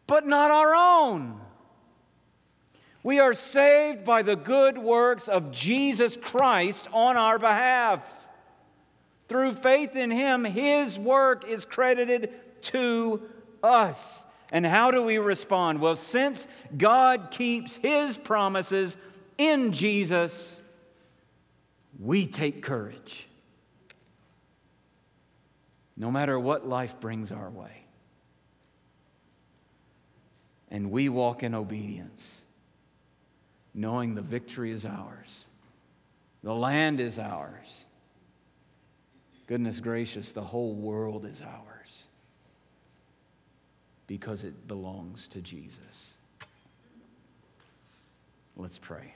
but 0.07 0.27
not 0.27 0.51
our 0.51 0.75
own. 0.75 1.39
We 3.01 3.21
are 3.21 3.33
saved 3.33 4.03
by 4.03 4.23
the 4.23 4.35
good 4.35 4.77
works 4.77 5.29
of 5.29 5.51
Jesus 5.51 6.17
Christ 6.17 6.89
on 6.91 7.15
our 7.15 7.39
behalf. 7.39 8.05
Through 9.29 9.53
faith 9.53 9.95
in 9.95 10.11
Him, 10.11 10.43
His 10.43 10.99
work 10.99 11.47
is 11.47 11.63
credited 11.63 12.33
to 12.63 13.21
us. 13.63 14.25
And 14.51 14.65
how 14.65 14.91
do 14.91 15.01
we 15.01 15.17
respond? 15.17 15.79
Well, 15.79 15.95
since 15.95 16.45
God 16.77 17.29
keeps 17.31 17.77
His 17.77 18.17
promises, 18.17 18.97
in 19.37 19.71
Jesus, 19.71 20.59
we 21.99 22.27
take 22.27 22.63
courage. 22.63 23.27
No 25.95 26.11
matter 26.11 26.39
what 26.39 26.67
life 26.67 26.99
brings 26.99 27.31
our 27.31 27.49
way. 27.49 27.85
And 30.69 30.89
we 30.89 31.07
walk 31.07 31.43
in 31.43 31.53
obedience, 31.53 32.33
knowing 33.75 34.15
the 34.15 34.23
victory 34.23 34.71
is 34.71 34.85
ours, 34.85 35.45
the 36.41 36.53
land 36.53 36.99
is 36.99 37.19
ours. 37.19 37.85
Goodness 39.45 39.79
gracious, 39.79 40.31
the 40.31 40.41
whole 40.41 40.73
world 40.73 41.25
is 41.25 41.41
ours 41.41 42.03
because 44.07 44.43
it 44.43 44.67
belongs 44.67 45.27
to 45.29 45.41
Jesus. 45.41 46.13
Let's 48.55 48.77
pray. 48.77 49.13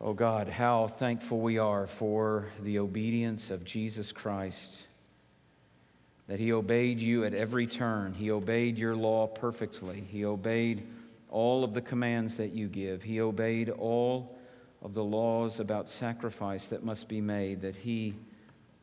Oh 0.00 0.12
God, 0.12 0.48
how 0.48 0.88
thankful 0.88 1.40
we 1.40 1.58
are 1.58 1.86
for 1.86 2.48
the 2.62 2.78
obedience 2.78 3.50
of 3.50 3.64
Jesus 3.64 4.12
Christ. 4.12 4.82
That 6.26 6.40
he 6.40 6.52
obeyed 6.52 7.00
you 7.00 7.24
at 7.24 7.34
every 7.34 7.66
turn. 7.66 8.12
He 8.12 8.30
obeyed 8.30 8.76
your 8.76 8.96
law 8.96 9.26
perfectly. 9.26 10.04
He 10.10 10.24
obeyed 10.24 10.86
all 11.28 11.64
of 11.64 11.74
the 11.74 11.80
commands 11.80 12.36
that 12.38 12.52
you 12.52 12.66
give. 12.66 13.02
He 13.02 13.20
obeyed 13.20 13.70
all 13.70 14.36
of 14.82 14.94
the 14.94 15.04
laws 15.04 15.60
about 15.60 15.88
sacrifice 15.88 16.66
that 16.66 16.84
must 16.84 17.08
be 17.08 17.20
made. 17.20 17.60
That 17.62 17.76
he 17.76 18.14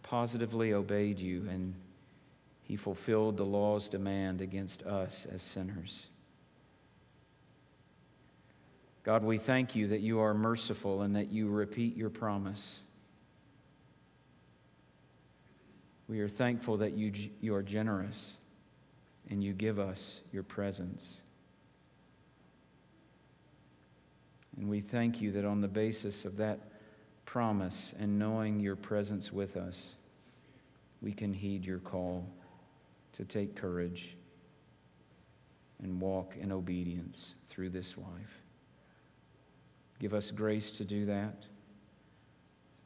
positively 0.03 0.73
obeyed 0.73 1.19
you 1.19 1.47
and 1.49 1.73
he 2.63 2.77
fulfilled 2.77 3.37
the 3.37 3.45
law's 3.45 3.89
demand 3.89 4.39
against 4.39 4.83
us 4.83 5.27
as 5.33 5.41
sinners. 5.41 6.07
God, 9.03 9.23
we 9.23 9.37
thank 9.37 9.75
you 9.75 9.87
that 9.87 10.01
you 10.01 10.19
are 10.19 10.33
merciful 10.33 11.01
and 11.01 11.15
that 11.15 11.31
you 11.31 11.49
repeat 11.49 11.97
your 11.97 12.11
promise. 12.11 12.81
We 16.07 16.19
are 16.19 16.29
thankful 16.29 16.77
that 16.77 16.93
you, 16.93 17.11
you 17.39 17.55
are 17.55 17.63
generous 17.63 18.33
and 19.29 19.43
you 19.43 19.53
give 19.53 19.79
us 19.79 20.19
your 20.31 20.43
presence. 20.43 21.21
And 24.57 24.69
we 24.69 24.81
thank 24.81 25.21
you 25.21 25.31
that 25.31 25.45
on 25.45 25.61
the 25.61 25.67
basis 25.67 26.25
of 26.25 26.37
that 26.37 26.59
promise 27.25 27.93
and 27.97 28.19
knowing 28.19 28.59
your 28.59 28.75
presence 28.75 29.31
with 29.31 29.57
us, 29.57 29.93
we 31.01 31.13
can 31.13 31.33
heed 31.33 31.65
your 31.65 31.79
call 31.79 32.27
to 33.13 33.25
take 33.25 33.55
courage 33.55 34.15
and 35.81 35.99
walk 35.99 36.35
in 36.39 36.51
obedience 36.51 37.33
through 37.47 37.69
this 37.69 37.97
life. 37.97 38.40
Give 40.01 40.15
us 40.15 40.31
grace 40.31 40.71
to 40.71 40.83
do 40.83 41.05
that. 41.05 41.43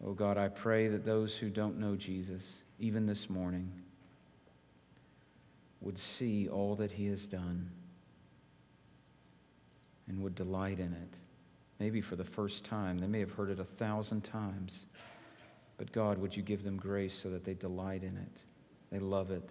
Oh 0.05 0.11
God, 0.11 0.38
I 0.38 0.49
pray 0.49 0.89
that 0.89 1.05
those 1.05 1.38
who 1.38 1.49
don't 1.49 1.80
know 1.80 1.95
Jesus, 1.95 2.59
even 2.78 3.05
this 3.05 3.30
morning, 3.30 3.72
would 5.80 5.97
see 5.97 6.49
all 6.49 6.76
that 6.76 6.91
he 6.91 7.05
has 7.05 7.26
done 7.26 7.72
and 10.09 10.22
would 10.24 10.36
delight 10.36 10.80
in 10.80 10.91
it. 10.91 11.13
Maybe 11.80 12.01
for 12.01 12.18
the 12.18 12.26
first 12.26 12.66
time. 12.66 12.97
They 12.97 13.07
may 13.07 13.22
have 13.22 13.32
heard 13.32 13.49
it 13.49 13.61
a 13.61 13.66
thousand 13.66 14.26
times. 14.26 14.86
But 15.78 15.93
God, 15.93 16.18
would 16.18 16.36
you 16.36 16.43
give 16.43 16.66
them 16.66 16.76
grace 16.76 17.13
so 17.13 17.30
that 17.30 17.45
they 17.45 17.53
delight 17.53 18.03
in 18.03 18.18
it? 18.18 18.41
They 18.91 18.99
love 18.99 19.32
it. 19.32 19.49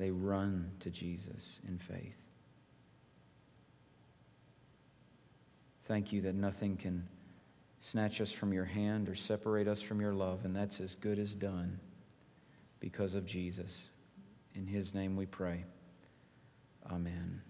They 0.00 0.10
run 0.10 0.72
to 0.80 0.90
Jesus 0.90 1.60
in 1.68 1.78
faith. 1.78 2.27
Thank 5.88 6.12
you 6.12 6.20
that 6.20 6.34
nothing 6.34 6.76
can 6.76 7.08
snatch 7.80 8.20
us 8.20 8.30
from 8.30 8.52
your 8.52 8.66
hand 8.66 9.08
or 9.08 9.14
separate 9.14 9.66
us 9.66 9.80
from 9.80 10.02
your 10.02 10.12
love, 10.12 10.44
and 10.44 10.54
that's 10.54 10.80
as 10.80 10.94
good 10.94 11.18
as 11.18 11.34
done 11.34 11.80
because 12.78 13.14
of 13.14 13.24
Jesus. 13.24 13.86
In 14.54 14.66
his 14.66 14.92
name 14.94 15.16
we 15.16 15.24
pray. 15.24 15.64
Amen. 16.90 17.40